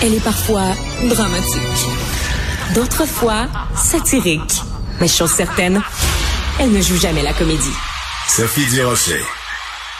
Elle 0.00 0.14
est 0.14 0.22
parfois 0.22 0.74
dramatique. 1.08 1.60
D'autres 2.72 3.04
fois, 3.04 3.48
satirique. 3.74 4.62
Mais 5.00 5.08
chose 5.08 5.30
certaine, 5.30 5.82
elle 6.60 6.70
ne 6.70 6.80
joue 6.80 6.96
jamais 6.96 7.22
la 7.22 7.32
comédie. 7.32 7.74
Sophie 8.28 8.66
Durocher. 8.66 9.20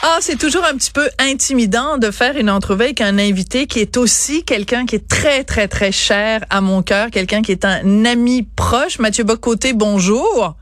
Ah, 0.01 0.19
c'est 0.21 0.37
toujours 0.37 0.63
un 0.63 0.73
petit 0.75 0.91
peu 0.91 1.09
intimidant 1.19 1.97
de 1.97 2.11
faire 2.11 2.37
une 2.37 2.49
entrevue 2.49 2.83
avec 2.83 3.01
un 3.01 3.17
invité 3.17 3.67
qui 3.67 3.79
est 3.79 3.97
aussi 3.97 4.45
quelqu'un 4.45 4.85
qui 4.85 4.95
est 4.95 5.05
très, 5.05 5.43
très, 5.43 5.67
très 5.67 5.91
cher 5.91 6.45
à 6.49 6.61
mon 6.61 6.81
cœur, 6.81 7.11
quelqu'un 7.11 7.41
qui 7.41 7.51
est 7.51 7.65
un 7.65 8.05
ami 8.05 8.43
proche. 8.55 8.99
Mathieu 8.99 9.25
Bocoté, 9.25 9.73
bonjour. 9.73 10.55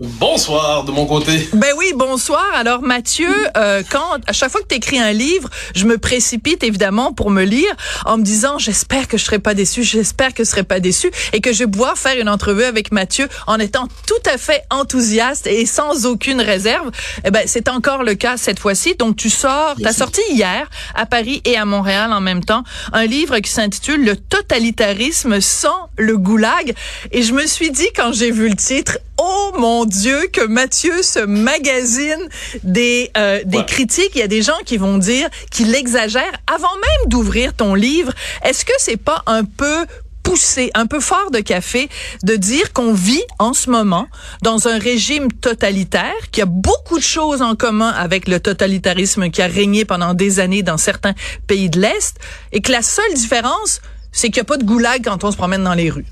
Bonsoir 0.00 0.84
de 0.84 0.92
mon 0.92 1.06
côté. 1.06 1.48
Ben 1.54 1.72
oui, 1.76 1.86
bonsoir. 1.96 2.44
Alors 2.54 2.82
Mathieu, 2.82 3.34
euh, 3.56 3.82
quand 3.90 4.18
à 4.28 4.32
chaque 4.32 4.52
fois 4.52 4.60
que 4.60 4.68
tu 4.68 4.76
écris 4.76 5.00
un 5.00 5.10
livre, 5.10 5.50
je 5.74 5.86
me 5.86 5.98
précipite 5.98 6.62
évidemment 6.62 7.12
pour 7.12 7.30
me 7.32 7.42
lire 7.42 7.74
en 8.04 8.16
me 8.16 8.22
disant 8.22 8.58
j'espère 8.58 9.08
que 9.08 9.18
je 9.18 9.24
serai 9.24 9.40
pas 9.40 9.54
déçu, 9.54 9.82
j'espère 9.82 10.34
que 10.34 10.44
je 10.44 10.50
serai 10.50 10.62
pas 10.62 10.78
déçu 10.78 11.10
et 11.32 11.40
que 11.40 11.52
je 11.52 11.64
vais 11.64 11.66
pouvoir 11.66 11.98
faire 11.98 12.16
une 12.16 12.28
entrevue 12.28 12.62
avec 12.62 12.92
Mathieu 12.92 13.28
en 13.48 13.58
étant 13.58 13.88
tout 14.06 14.30
à 14.32 14.38
fait 14.38 14.62
enthousiaste 14.70 15.48
et 15.48 15.66
sans 15.66 16.06
aucune 16.06 16.40
réserve. 16.40 16.92
Eh 17.24 17.32
ben 17.32 17.42
c'est 17.46 17.68
encore 17.68 18.04
le 18.04 18.14
cas 18.14 18.36
cette 18.36 18.60
fois-ci. 18.60 18.94
Donc 18.94 19.16
tu 19.16 19.30
sors, 19.30 19.74
tu 19.74 19.84
as 19.84 19.92
sorti 19.92 20.20
hier 20.30 20.70
à 20.94 21.06
Paris 21.06 21.42
et 21.44 21.56
à 21.56 21.64
Montréal 21.64 22.12
en 22.12 22.20
même 22.20 22.44
temps 22.44 22.62
un 22.92 23.04
livre 23.04 23.40
qui 23.40 23.50
s'intitule 23.50 24.04
Le 24.04 24.14
totalitarisme 24.14 25.40
sans 25.40 25.90
le 25.96 26.16
goulag 26.16 26.72
et 27.10 27.24
je 27.24 27.32
me 27.32 27.48
suis 27.48 27.72
dit 27.72 27.88
quand 27.96 28.12
j'ai 28.12 28.30
vu 28.30 28.48
le 28.48 28.54
titre 28.54 28.98
oh 29.18 29.52
mon 29.58 29.84
Dieu, 29.84 30.28
que 30.32 30.46
Mathieu 30.46 31.02
se 31.02 31.20
magazine 31.20 32.28
des, 32.62 33.10
euh, 33.16 33.42
des 33.44 33.64
critiques. 33.64 34.12
Il 34.14 34.20
y 34.20 34.22
a 34.22 34.28
des 34.28 34.42
gens 34.42 34.58
qui 34.64 34.76
vont 34.76 34.98
dire 34.98 35.28
qu'il 35.50 35.74
exagère 35.74 36.32
avant 36.46 36.74
même 36.76 37.10
d'ouvrir 37.10 37.54
ton 37.54 37.74
livre. 37.74 38.12
Est-ce 38.44 38.64
que 38.64 38.72
c'est 38.78 38.96
pas 38.96 39.22
un 39.26 39.44
peu 39.44 39.86
poussé, 40.22 40.70
un 40.74 40.86
peu 40.86 41.00
fort 41.00 41.30
de 41.30 41.40
café, 41.40 41.88
de 42.22 42.36
dire 42.36 42.72
qu'on 42.72 42.92
vit 42.92 43.22
en 43.38 43.54
ce 43.54 43.70
moment 43.70 44.06
dans 44.42 44.68
un 44.68 44.78
régime 44.78 45.32
totalitaire 45.32 46.30
qui 46.32 46.42
a 46.42 46.46
beaucoup 46.46 46.98
de 46.98 47.02
choses 47.02 47.40
en 47.40 47.56
commun 47.56 47.88
avec 47.88 48.28
le 48.28 48.38
totalitarisme 48.38 49.30
qui 49.30 49.40
a 49.40 49.46
régné 49.46 49.84
pendant 49.84 50.14
des 50.14 50.38
années 50.38 50.62
dans 50.62 50.76
certains 50.76 51.14
pays 51.46 51.70
de 51.70 51.80
l'Est 51.80 52.16
et 52.52 52.60
que 52.60 52.72
la 52.72 52.82
seule 52.82 53.14
différence, 53.14 53.80
c'est 54.12 54.28
qu'il 54.28 54.36
n'y 54.36 54.40
a 54.40 54.44
pas 54.44 54.58
de 54.58 54.64
goulag 54.64 55.02
quand 55.04 55.24
on 55.24 55.30
se 55.30 55.36
promène 55.36 55.64
dans 55.64 55.74
les 55.74 55.90
rues? 55.90 56.06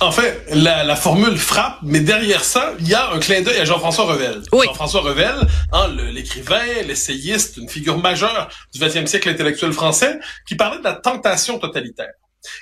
En 0.00 0.12
fait, 0.12 0.44
la, 0.52 0.84
la, 0.84 0.94
formule 0.94 1.38
frappe, 1.38 1.78
mais 1.82 2.00
derrière 2.00 2.44
ça, 2.44 2.74
il 2.80 2.88
y 2.88 2.92
a 2.92 3.12
un 3.12 3.18
clin 3.18 3.40
d'œil 3.40 3.56
à 3.56 3.64
Jean-François 3.64 4.04
Revel. 4.04 4.42
Jean-François 4.52 5.00
Revel, 5.00 5.34
hein, 5.72 5.88
l'écrivain, 6.12 6.82
l'essayiste, 6.86 7.56
une 7.56 7.68
figure 7.68 7.96
majeure 7.96 8.48
du 8.74 8.78
20e 8.78 9.06
siècle 9.06 9.30
intellectuel 9.30 9.72
français, 9.72 10.18
qui 10.46 10.54
parlait 10.54 10.78
de 10.78 10.84
la 10.84 10.92
tentation 10.92 11.58
totalitaire. 11.58 12.12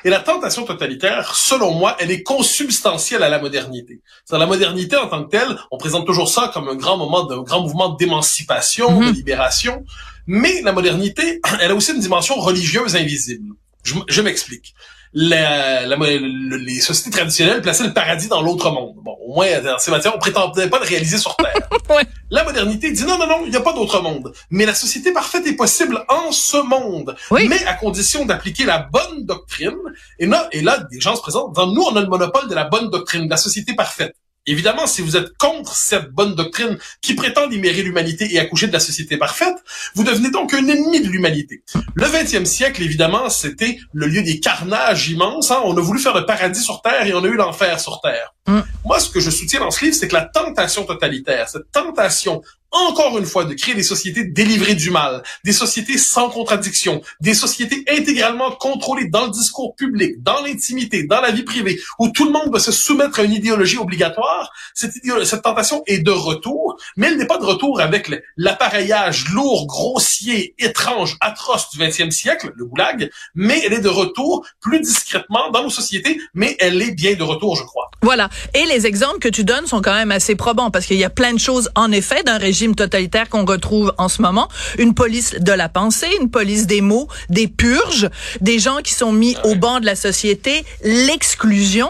Et 0.05 0.11
la 0.11 0.21
tentation 0.21 0.65
totalitaire, 0.65 1.35
selon 1.35 1.73
moi, 1.73 1.97
elle 1.99 2.13
est 2.13 2.23
consubstantielle 2.23 3.25
à 3.25 3.29
la 3.29 3.41
modernité. 3.41 4.01
Dans 4.31 4.39
la 4.39 4.47
modernité 4.47 4.97
en 4.97 5.09
tant 5.09 5.25
que 5.25 5.31
telle, 5.31 5.59
on 5.73 5.77
présente 5.77 6.07
toujours 6.07 6.29
ça 6.29 6.53
comme 6.55 6.69
un 6.69 6.77
grand 6.77 6.97
moment, 6.97 7.29
un 7.29 7.43
grand 7.43 7.63
mouvement 7.63 7.89
d'émancipation, 7.91 9.01
de 9.01 9.07
mhm. 9.07 9.13
libération. 9.13 9.85
Mais 10.29 10.63
la 10.63 10.71
modernité, 10.71 11.41
elle 11.61 11.73
a 11.73 11.75
aussi 11.75 11.93
une 11.93 12.01
dimension 12.01 12.37
religieuse 12.37 12.95
invisible. 12.95 13.57
Je, 13.83 13.95
je 14.09 14.23
m'explique 14.23 14.75
la, 15.15 15.87
la, 15.87 15.97
les 15.97 16.81
sociétés 16.81 17.11
traditionnelles 17.11 17.63
plaçaient 17.63 17.87
le 17.87 17.93
paradis 17.93 18.29
dans 18.29 18.43
l'autre 18.43 18.71
monde. 18.71 18.97
Bon, 19.03 19.17
au 19.25 19.35
moins, 19.35 19.61
dans 19.61 19.79
ces 19.79 19.93
matières, 19.93 20.15
on 20.15 20.19
prétendait 20.19 20.69
pas 20.69 20.81
de 20.81 20.85
réaliser 20.85 21.19
sur 21.19 21.37
Terre. 21.37 21.69
La 22.31 22.43
modernité 22.43 22.91
dit 22.91 23.05
non, 23.05 23.17
non, 23.17 23.29
non, 23.29 23.43
il 23.45 23.51
n'y 23.51 23.57
a 23.57 23.61
pas 23.61 23.73
d'autre 23.73 24.03
monde. 24.03 24.33
Mais 24.51 24.67
la 24.67 24.75
société 24.75 25.13
parfaite 25.13 25.47
est 25.47 25.55
possible 25.55 26.05
en 26.09 26.33
ce 26.33 26.57
monde. 26.57 27.15
Mais 27.31 27.65
à 27.67 27.75
condition 27.75 28.25
d'appliquer 28.25 28.65
la 28.65 28.79
bonne 28.79 29.25
doctrine. 29.25 29.77
Et 30.19 30.27
là, 30.27 30.49
et 30.51 30.63
là, 30.63 30.79
des 30.91 31.01
gens 31.01 31.15
se 31.15 31.21
présentent 31.21 31.55
dans 31.55 31.69
nous, 31.69 31.83
on 31.83 31.95
a 31.95 32.01
le 32.01 32.09
monopole 32.09 32.49
de 32.49 32.55
la 32.55 32.65
bonne 32.65 32.91
doctrine, 32.91 33.27
de 33.27 33.31
la 33.31 33.37
société 33.37 33.75
parfaite. 33.75 34.17
Évidemment, 34.47 34.87
si 34.87 35.01
vous 35.01 35.17
êtes 35.17 35.37
contre 35.39 35.75
cette 35.75 36.11
bonne 36.11 36.35
doctrine 36.35 36.79
qui 37.01 37.15
prétend 37.15 37.47
libérer 37.47 37.83
l'humanité 37.83 38.33
et 38.35 38.39
accoucher 38.39 38.67
de 38.67 38.73
la 38.73 38.81
société 38.81 39.17
parfaite, 39.17 39.57
vous 39.95 40.05
devenez 40.05 40.31
donc 40.31 40.53
un 40.53 40.67
ennemi 40.67 41.01
de 41.01 41.09
l'humanité. 41.09 41.63
Le 41.95 42.07
20e 42.07 42.45
siècle, 42.45 42.83
évidemment, 42.83 43.31
c'était 43.31 43.79
le 43.93 44.07
lieu 44.07 44.23
des 44.23 44.41
carnages 44.41 45.09
immenses. 45.09 45.51
Hein. 45.51 45.63
On 45.65 45.77
a 45.77 45.81
voulu 45.81 45.99
faire 45.99 46.15
le 46.15 46.27
paradis 46.27 46.63
sur 46.63 46.83
Terre 46.83 47.07
et 47.07 47.15
on 47.15 47.25
a 47.25 47.29
eu 47.29 47.37
l'enfer 47.37 47.81
sur 47.81 48.01
Terre. 48.03 48.34
Mm. 48.47 48.61
Moi, 48.85 49.01
ce 49.01 49.09
que 49.11 49.21
je 49.21 49.31
soutiens 49.31 49.61
dans 49.61 49.71
ce 49.71 49.85
livre, 49.85 49.97
c'est 49.97 50.09
que 50.09 50.15
la 50.15 50.27
tentation 50.27 50.85
totalitaire, 50.85 51.49
cette 51.49 51.71
tentation 51.73 52.43
encore 52.75 53.17
une 53.19 53.25
fois, 53.25 53.45
de 53.45 53.55
créer 53.55 53.75
des 53.75 53.83
sociétés 53.83 54.25
délivrées 54.25 54.75
du 54.75 54.91
mal, 54.91 55.23
des 55.45 55.53
sociétés 55.53 55.97
sans 55.97 56.29
contradiction, 56.29 57.01
des 57.21 57.35
sociétés 57.35 57.85
intégralement 57.89 58.51
contrôlées 58.51 59.09
dans 59.09 59.27
le 59.27 59.31
discours 59.31 59.77
public, 59.77 60.23
dans 60.23 60.43
l'intimité, 60.43 61.05
dans 61.05 61.21
la 61.21 61.31
vie 61.31 61.45
privée, 61.45 61.81
où 61.99 62.09
tout 62.09 62.25
le 62.25 62.33
monde 62.33 62.53
va 62.53 62.59
se 62.59 62.73
soumettre 62.73 63.21
à 63.21 63.23
une 63.23 63.33
idéologie 63.33 63.79
obligatoire. 63.79 64.51
Cette, 64.75 64.93
cette 65.25 65.43
tentation 65.43 65.83
est 65.87 65.99
de 65.99 66.11
retour, 66.11 66.77
mais 66.97 67.09
elle 67.09 67.17
n'est 67.17 67.27
pas 67.27 67.39
de 67.39 67.45
retour 67.45 67.81
avec 67.81 68.11
l'appareillage 68.37 69.29
lourd, 69.29 69.67
grossier, 69.67 70.55
étrange, 70.59 71.17
atroce 71.21 71.71
du 71.71 71.79
20e 71.79 72.11
siècle, 72.11 72.53
le 72.57 72.65
goulag, 72.65 73.11
mais 73.35 73.63
elle 73.65 73.73
est 73.73 73.81
de 73.81 73.89
retour 73.89 74.45
plus 74.61 74.81
discrètement 74.81 75.51
dans 75.51 75.63
nos 75.63 75.71
sociétés, 75.71 76.21
mais 76.35 76.57
elle 76.59 76.83
est 76.83 76.93
bien 76.93 77.15
de 77.15 77.23
retour, 77.23 77.57
je 77.57 77.63
crois. 77.63 77.84
Voilà. 78.05 78.29
Et 78.53 78.67
les 78.67 78.87
exemples 78.87 79.19
que 79.19 79.31
tu 79.31 79.45
donnes 79.45 79.67
sont 79.67 79.81
quand 79.81 79.95
même 79.95 80.13
assez 80.13 80.35
probants, 80.35 80.71
parce 80.71 80.85
qu'il 80.85 80.99
y 80.99 81.05
a 81.05 81.11
plein 81.11 81.33
de 81.33 81.39
choses, 81.39 81.71
en 81.75 81.91
effet, 81.91 82.23
d'un 82.23 82.37
régime 82.37 82.75
totalitaire 82.75 83.31
qu'on 83.31 83.47
retrouve 83.47 83.95
en 83.97 84.11
ce 84.11 84.21
moment, 84.21 84.51
une 84.77 84.93
police 84.93 85.37
de 85.41 85.53
la 85.53 85.71
pensée, 85.71 86.09
une 86.21 86.31
police 86.31 86.67
des 86.67 86.83
mots, 86.83 87.09
des 87.31 87.49
purges, 87.49 88.11
des 88.43 88.59
gens 88.59 88.83
qui 88.85 88.93
sont 88.93 89.11
mis 89.11 89.39
au 89.45 89.55
banc 89.55 89.81
de 89.81 89.87
la 89.87 89.97
société, 89.97 90.67
l'exclusion. 90.83 91.89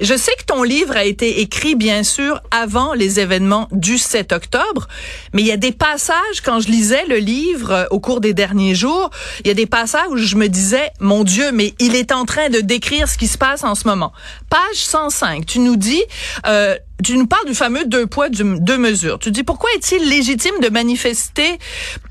Je 0.00 0.16
sais 0.16 0.30
que 0.38 0.44
ton 0.44 0.62
livre 0.62 0.96
a 0.96 1.04
été 1.04 1.40
écrit, 1.40 1.74
bien 1.74 2.04
sûr, 2.04 2.40
avant 2.52 2.94
les 2.94 3.18
événements 3.18 3.66
du 3.72 3.98
7 3.98 4.32
octobre, 4.32 4.86
mais 5.32 5.42
il 5.42 5.48
y 5.48 5.52
a 5.52 5.56
des 5.56 5.72
passages, 5.72 6.42
quand 6.44 6.60
je 6.60 6.68
lisais 6.68 7.04
le 7.08 7.16
livre 7.16 7.72
euh, 7.72 7.84
au 7.90 7.98
cours 7.98 8.20
des 8.20 8.34
derniers 8.34 8.76
jours, 8.76 9.10
il 9.44 9.48
y 9.48 9.50
a 9.50 9.54
des 9.54 9.66
passages 9.66 10.06
où 10.10 10.16
je 10.16 10.36
me 10.36 10.48
disais, 10.48 10.92
mon 11.00 11.24
Dieu, 11.24 11.50
mais 11.52 11.74
il 11.80 11.96
est 11.96 12.12
en 12.12 12.24
train 12.24 12.50
de 12.50 12.60
décrire 12.60 13.08
ce 13.08 13.18
qui 13.18 13.26
se 13.26 13.36
passe 13.36 13.64
en 13.64 13.74
ce 13.74 13.88
moment. 13.88 14.12
Page 14.48 14.76
105, 14.76 15.44
tu 15.44 15.58
nous 15.58 15.76
dis, 15.76 16.02
euh, 16.46 16.76
tu 17.02 17.16
nous 17.16 17.26
parles 17.26 17.46
du 17.46 17.54
fameux 17.54 17.84
deux 17.84 18.06
poids, 18.06 18.28
deux 18.30 18.78
mesures. 18.78 19.18
Tu 19.18 19.30
dis, 19.30 19.42
pourquoi 19.42 19.68
est-il 19.74 20.08
légitime 20.08 20.54
de 20.62 20.68
manifester 20.68 21.58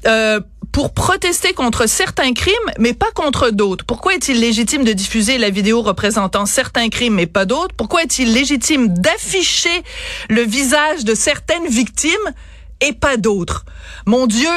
euh, 0.06 0.41
pour 0.72 0.94
protester 0.94 1.53
contre 1.53 1.88
certains 1.88 2.34
crimes, 2.34 2.53
mais 2.78 2.94
pas 2.94 3.12
contre 3.16 3.50
d'autres? 3.51 3.85
Pourquoi 3.85 4.16
est-il 4.16 4.41
légitime 4.41 4.84
de 4.84 4.91
diffuser 4.91 5.38
la 5.38 5.50
vidéo 5.50 5.81
représentant 5.81 6.46
certains 6.46 6.90
crimes, 6.90 7.16
mais 7.16 7.28
pas 7.28 7.46
d'autres? 7.46 7.73
Pourquoi 7.75 8.03
est-il 8.03 8.34
légitime 8.34 8.90
d'afficher 8.90 9.84
le 10.29 10.41
visage 10.41 11.06
de 11.06 11.16
certaines 11.16 11.67
victimes 11.67 12.12
et 12.81 12.91
pas 12.91 13.16
d'autres? 13.16 13.63
Mon 14.06 14.28
Dieu, 14.28 14.50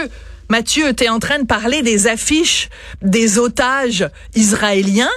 Mathieu, 0.51 0.95
tu 0.95 1.05
es 1.05 1.09
en 1.09 1.21
train 1.21 1.39
de 1.39 1.47
parler 1.47 1.83
des 1.83 2.09
affiches 2.09 2.69
des 3.03 3.39
otages 3.39 4.09
israéliens 4.35 5.11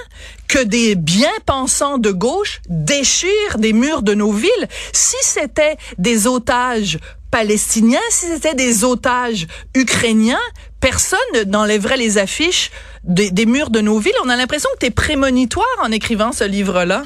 que 0.52 0.62
des 0.62 0.96
bien-pensants 0.96 1.96
de 1.96 2.10
gauche 2.10 2.60
déchirent 2.68 3.56
des 3.56 3.72
murs 3.72 4.02
de 4.02 4.12
nos 4.12 4.32
villes. 4.32 4.68
Si 4.92 5.16
c'était 5.22 5.78
des 5.96 6.26
otages 6.26 6.98
palestiniens, 7.30 7.98
si 8.10 8.26
c'était 8.26 8.54
des 8.54 8.84
otages 8.84 9.46
ukrainiens, 9.74 10.42
personne 10.78 11.18
n'enlèverait 11.46 11.96
les 11.96 12.18
affiches 12.18 12.70
des, 13.02 13.46
murs 13.46 13.70
de 13.70 13.80
nos 13.80 13.98
villes. 13.98 14.12
On 14.26 14.28
a 14.28 14.36
l'impression 14.36 14.68
que 14.74 14.80
tu 14.80 14.86
es 14.86 14.90
prémonitoire 14.90 15.64
en 15.82 15.90
écrivant 15.90 16.32
ce 16.32 16.44
livre-là. 16.44 17.04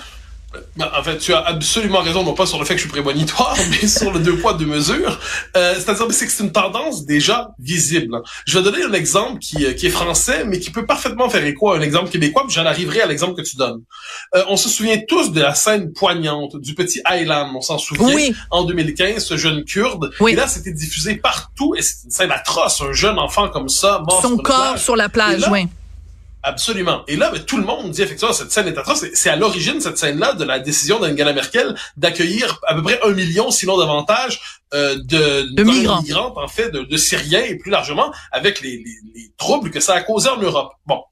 Ben, 0.77 0.91
en 0.97 1.03
fait, 1.03 1.19
tu 1.19 1.33
as 1.33 1.41
absolument 1.41 2.01
raison, 2.01 2.25
non 2.25 2.35
pas 2.35 2.47
sur 2.47 2.59
le 2.59 2.65
fait 2.65 2.75
que 2.75 2.81
je 2.81 2.85
suis 2.85 2.91
prémonitoire, 2.91 3.57
mais 3.71 3.87
sur 3.87 4.13
le 4.13 4.21
deux 4.21 4.37
poids, 4.37 4.55
deux 4.55 4.67
mesures. 4.67 5.19
Euh, 5.57 5.75
C'est-à-dire 5.75 6.07
c'est 6.11 6.27
que 6.27 6.33
c'est 6.33 6.45
une 6.45 6.53
tendance 6.53 7.05
déjà 7.05 7.51
visible. 7.59 8.21
Je 8.47 8.59
vais 8.59 8.65
donner 8.65 8.85
un 8.85 8.93
exemple 8.93 9.39
qui, 9.39 9.65
euh, 9.65 9.73
qui 9.73 9.87
est 9.87 9.91
français, 9.91 10.45
mais 10.45 10.59
qui 10.59 10.71
peut 10.71 10.87
parfaitement 10.87 11.29
faire 11.29 11.45
écho 11.45 11.71
à 11.71 11.77
un 11.77 11.81
exemple 11.81 12.11
québécois, 12.11 12.45
puis 12.47 12.55
j'en 12.55 12.67
arriverai 12.67 13.03
à 13.03 13.07
l'exemple 13.07 13.35
que 13.35 13.47
tu 13.47 13.57
donnes. 13.57 13.83
Euh, 14.35 14.45
on 14.49 14.57
se 14.57 14.69
souvient 14.69 14.99
tous 15.09 15.33
de 15.33 15.41
la 15.41 15.55
scène 15.55 15.93
poignante 15.93 16.57
du 16.57 16.75
petit 16.75 17.01
Aylan, 17.11 17.53
on 17.55 17.61
s'en 17.61 17.79
souvient, 17.79 18.15
oui. 18.15 18.35
en 18.51 18.65
2015, 18.65 19.25
ce 19.25 19.37
jeune 19.37 19.65
kurde. 19.65 20.11
Oui. 20.21 20.33
Et 20.33 20.37
là, 20.37 20.47
c'était 20.47 20.73
diffusé 20.73 21.17
partout, 21.17 21.75
et 21.77 21.83
c'est 21.83 22.05
une 22.05 22.11
scène 22.11 22.31
atroce, 22.31 22.81
un 22.83 22.93
jeune 22.93 23.19
enfant 23.19 23.49
comme 23.49 23.69
ça, 23.69 24.03
mort 24.07 24.23
Son 24.23 24.37
corps 24.37 24.79
sur 24.79 24.97
la 24.97 25.09
plage, 25.09 25.47
oui 25.51 25.67
Absolument. 26.47 27.03
Et 27.09 27.17
là, 27.17 27.33
ben, 27.33 27.45
tout 27.45 27.57
le 27.57 27.65
monde 27.65 27.91
dit 27.91 28.03
effectivement 28.03 28.33
cette 28.33 28.53
scène 28.53 28.69
est 28.69 28.79
atroce. 28.79 29.05
C'est 29.15 29.31
à 29.31 29.35
l'origine 29.35 29.81
cette 29.81 29.99
scène-là 29.99 30.35
de 30.35 30.45
la 30.45 30.61
décision 30.61 31.01
d'Angela 31.01 31.33
Merkel 31.33 31.75
d'accueillir 31.97 32.61
à 32.69 32.75
peu 32.77 32.85
près 32.85 33.01
un 33.03 33.11
million, 33.11 33.51
sinon 33.51 33.77
davantage, 33.77 34.61
euh, 34.73 34.95
de, 34.95 35.53
de 35.53 35.63
migrants. 35.65 36.05
en 36.37 36.47
fait, 36.47 36.71
de, 36.71 36.83
de, 36.83 36.97
Syriens 36.97 37.43
et 37.43 37.57
plus 37.57 37.73
largement 37.73 38.15
avec 38.31 38.61
les, 38.61 38.77
les, 38.77 38.99
les 39.17 39.33
troubles 39.37 39.73
que 39.73 39.81
ça 39.81 39.95
a 39.95 40.03
causé 40.03 40.29
en 40.29 40.37
Europe. 40.37 40.71
Bon, 40.87 41.03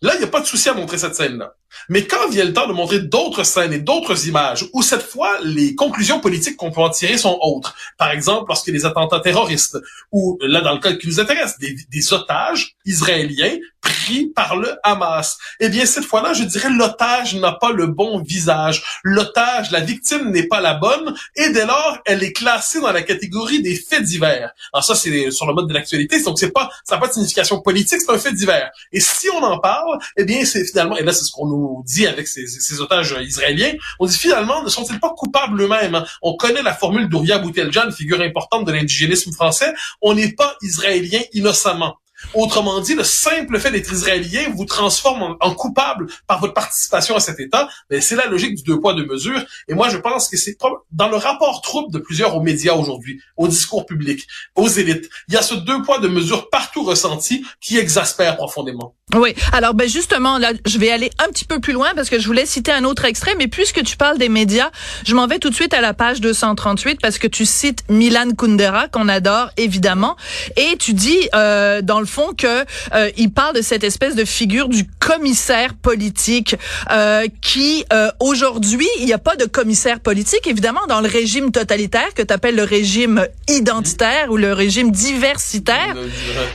là, 0.00 0.14
il 0.14 0.18
n'y 0.18 0.24
a 0.24 0.28
pas 0.28 0.40
de 0.40 0.46
souci 0.46 0.70
à 0.70 0.72
montrer 0.72 0.96
cette 0.96 1.14
scène-là. 1.14 1.52
Mais 1.90 2.06
quand 2.06 2.30
vient 2.30 2.44
le 2.44 2.52
temps 2.54 2.66
de 2.66 2.72
montrer 2.72 3.00
d'autres 3.00 3.44
scènes 3.44 3.72
et 3.72 3.78
d'autres 3.78 4.26
images, 4.26 4.64
où 4.72 4.82
cette 4.82 5.02
fois, 5.02 5.38
les 5.44 5.74
conclusions 5.74 6.20
politiques 6.20 6.56
qu'on 6.56 6.70
peut 6.70 6.80
en 6.80 6.90
tirer 6.90 7.18
sont 7.18 7.38
autres. 7.42 7.74
Par 7.98 8.10
exemple, 8.12 8.46
lorsque 8.48 8.68
les 8.68 8.86
attentats 8.86 9.20
terroristes, 9.20 9.78
ou 10.10 10.38
là, 10.40 10.62
dans 10.62 10.72
le 10.72 10.80
cas 10.80 10.94
qui 10.94 11.06
nous 11.06 11.20
intéresse, 11.20 11.58
des, 11.58 11.76
des 11.90 12.12
otages 12.14 12.76
israéliens 12.86 13.56
pris 13.80 13.99
par 14.34 14.56
le 14.56 14.76
Hamas. 14.82 15.38
Eh 15.60 15.68
bien, 15.68 15.86
cette 15.86 16.04
fois-là, 16.04 16.32
je 16.32 16.44
dirais 16.44 16.70
l'otage 16.70 17.34
n'a 17.36 17.52
pas 17.52 17.72
le 17.72 17.86
bon 17.86 18.22
visage. 18.22 18.82
L'otage, 19.02 19.70
la 19.70 19.80
victime 19.80 20.30
n'est 20.30 20.46
pas 20.46 20.60
la 20.60 20.74
bonne 20.74 21.14
et 21.36 21.50
dès 21.50 21.66
lors, 21.66 21.98
elle 22.06 22.22
est 22.22 22.32
classée 22.32 22.80
dans 22.80 22.92
la 22.92 23.02
catégorie 23.02 23.62
des 23.62 23.74
faits 23.74 24.02
divers. 24.02 24.50
Alors 24.72 24.84
ça, 24.84 24.94
c'est 24.94 25.30
sur 25.30 25.46
le 25.46 25.54
mode 25.54 25.68
de 25.68 25.74
l'actualité, 25.74 26.22
donc 26.22 26.38
c'est 26.38 26.52
pas, 26.52 26.70
ça 26.84 26.96
n'a 26.96 27.00
pas 27.00 27.08
de 27.08 27.12
signification 27.12 27.60
politique, 27.60 28.00
c'est 28.00 28.12
un 28.12 28.18
fait 28.18 28.32
divers. 28.32 28.70
Et 28.92 29.00
si 29.00 29.28
on 29.30 29.42
en 29.42 29.58
parle, 29.58 29.98
eh 30.16 30.24
bien, 30.24 30.44
c'est 30.44 30.64
finalement, 30.64 30.96
et 30.96 31.02
là, 31.02 31.12
c'est 31.12 31.24
ce 31.24 31.32
qu'on 31.32 31.46
nous 31.46 31.82
dit 31.86 32.06
avec 32.06 32.28
ces, 32.28 32.46
ces, 32.46 32.80
otages 32.80 33.16
israéliens, 33.20 33.72
on 33.98 34.06
dit 34.06 34.16
finalement, 34.16 34.62
ne 34.62 34.68
sont-ils 34.68 35.00
pas 35.00 35.12
coupables 35.16 35.60
eux-mêmes? 35.60 36.04
On 36.22 36.36
connaît 36.36 36.62
la 36.62 36.74
formule 36.74 37.08
d'Ouria 37.08 37.38
Bouteljan, 37.38 37.90
figure 37.90 38.20
importante 38.20 38.66
de 38.66 38.72
l'indigénisme 38.72 39.32
français. 39.32 39.72
On 40.00 40.14
n'est 40.14 40.32
pas 40.32 40.56
israélien 40.62 41.20
innocemment. 41.32 41.96
Autrement 42.34 42.80
dit, 42.80 42.94
le 42.94 43.04
simple 43.04 43.58
fait 43.58 43.70
d'être 43.70 43.92
israélien 43.92 44.48
vous 44.54 44.64
transforme 44.64 45.36
en, 45.40 45.54
coupable 45.54 46.06
par 46.26 46.40
votre 46.40 46.54
participation 46.54 47.16
à 47.16 47.20
cet 47.20 47.40
État. 47.40 47.68
Mais 47.90 48.00
c'est 48.00 48.16
la 48.16 48.26
logique 48.26 48.54
du 48.56 48.62
deux 48.62 48.80
poids 48.80 48.94
deux 48.94 49.06
mesures. 49.06 49.42
Et 49.68 49.74
moi, 49.74 49.88
je 49.88 49.96
pense 49.96 50.28
que 50.28 50.36
c'est 50.36 50.56
dans 50.92 51.08
le 51.08 51.16
rapport 51.16 51.60
trouble 51.62 51.92
de 51.92 51.98
plusieurs 51.98 52.36
aux 52.36 52.40
médias 52.40 52.74
aujourd'hui, 52.74 53.20
au 53.36 53.48
discours 53.48 53.86
public, 53.86 54.26
aux 54.54 54.68
élites. 54.68 55.08
Il 55.28 55.34
y 55.34 55.36
a 55.36 55.42
ce 55.42 55.54
deux 55.54 55.82
poids 55.82 55.98
deux 55.98 56.08
mesures 56.08 56.50
partout 56.50 56.82
ressenti 56.82 57.44
qui 57.60 57.78
exaspère 57.78 58.36
profondément. 58.36 58.94
Oui. 59.14 59.34
Alors, 59.52 59.74
ben 59.74 59.88
justement, 59.88 60.38
là, 60.38 60.52
je 60.66 60.78
vais 60.78 60.90
aller 60.90 61.10
un 61.18 61.28
petit 61.30 61.44
peu 61.44 61.58
plus 61.58 61.72
loin 61.72 61.90
parce 61.96 62.08
que 62.08 62.20
je 62.20 62.26
voulais 62.26 62.46
citer 62.46 62.70
un 62.70 62.84
autre 62.84 63.04
extrait. 63.04 63.34
Mais 63.36 63.48
puisque 63.48 63.82
tu 63.82 63.96
parles 63.96 64.18
des 64.18 64.28
médias, 64.28 64.70
je 65.04 65.14
m'en 65.14 65.26
vais 65.26 65.38
tout 65.38 65.50
de 65.50 65.54
suite 65.54 65.74
à 65.74 65.80
la 65.80 65.94
page 65.94 66.20
238 66.20 67.00
parce 67.00 67.18
que 67.18 67.26
tu 67.26 67.44
cites 67.44 67.82
Milan 67.88 68.30
Kundera 68.36 68.88
qu'on 68.88 69.08
adore 69.08 69.50
évidemment, 69.56 70.16
et 70.56 70.76
tu 70.78 70.94
dis 70.94 71.28
euh, 71.34 71.82
dans 71.82 72.00
le 72.00 72.06
fond 72.10 72.32
que 72.36 72.64
euh, 72.94 73.10
il 73.16 73.30
parle 73.32 73.54
de 73.54 73.62
cette 73.62 73.84
espèce 73.84 74.14
de 74.14 74.24
figure 74.24 74.68
du 74.68 74.84
commissaire 74.98 75.74
politique 75.74 76.56
euh, 76.90 77.26
qui 77.40 77.84
euh, 77.92 78.10
aujourd'hui 78.18 78.88
il 78.98 79.06
n'y 79.06 79.12
a 79.12 79.18
pas 79.18 79.36
de 79.36 79.44
commissaire 79.44 80.00
politique 80.00 80.46
évidemment 80.46 80.86
dans 80.88 81.00
le 81.00 81.08
régime 81.08 81.52
totalitaire 81.52 82.12
que 82.14 82.22
tu 82.22 82.34
appelles 82.34 82.56
le 82.56 82.64
régime 82.64 83.26
identitaire 83.48 84.30
ou 84.30 84.36
le 84.36 84.52
régime 84.52 84.90
diversitaire. 84.90 85.94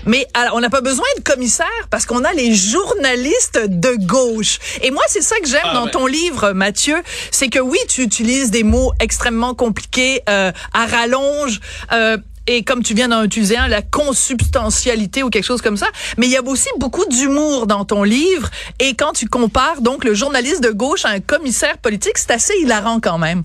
Mais 0.05 0.27
alors, 0.33 0.55
on 0.55 0.59
n'a 0.59 0.69
pas 0.69 0.81
besoin 0.81 1.05
de 1.17 1.23
commissaire 1.23 1.87
parce 1.89 2.05
qu'on 2.05 2.23
a 2.23 2.33
les 2.33 2.53
journalistes 2.53 3.59
de 3.67 3.95
gauche. 4.05 4.59
Et 4.81 4.91
moi 4.91 5.03
c'est 5.07 5.21
ça 5.21 5.37
que 5.41 5.47
j'aime 5.47 5.61
ah, 5.63 5.73
dans 5.73 5.87
ton 5.87 6.05
livre 6.05 6.51
Mathieu 6.51 6.97
c'est 7.31 7.47
que 7.47 7.59
oui 7.59 7.79
tu 7.87 8.01
utilises 8.01 8.51
des 8.51 8.63
mots 8.63 8.91
extrêmement 8.99 9.53
compliqués 9.53 10.21
à 10.27 10.85
rallonge 10.85 11.61
et 12.47 12.63
comme 12.63 12.83
tu 12.83 12.93
viens 12.93 13.07
d'en 13.07 13.23
utiliser 13.23 13.57
un, 13.57 13.67
la 13.67 13.81
consubstantialité 13.81 15.23
ou 15.23 15.29
quelque 15.29 15.45
chose 15.45 15.61
comme 15.61 15.77
ça. 15.77 15.87
Mais 16.17 16.27
il 16.27 16.31
y 16.31 16.37
a 16.37 16.43
aussi 16.43 16.69
beaucoup 16.77 17.05
d'humour 17.05 17.67
dans 17.67 17.85
ton 17.85 18.03
livre. 18.03 18.49
Et 18.79 18.95
quand 18.95 19.13
tu 19.13 19.27
compares 19.27 19.81
donc 19.81 20.03
le 20.03 20.13
journaliste 20.13 20.63
de 20.63 20.69
gauche 20.69 21.05
à 21.05 21.09
un 21.09 21.19
commissaire 21.19 21.77
politique, 21.77 22.17
c'est 22.17 22.31
assez 22.31 22.53
hilarant 22.61 22.99
quand 22.99 23.17
même. 23.17 23.43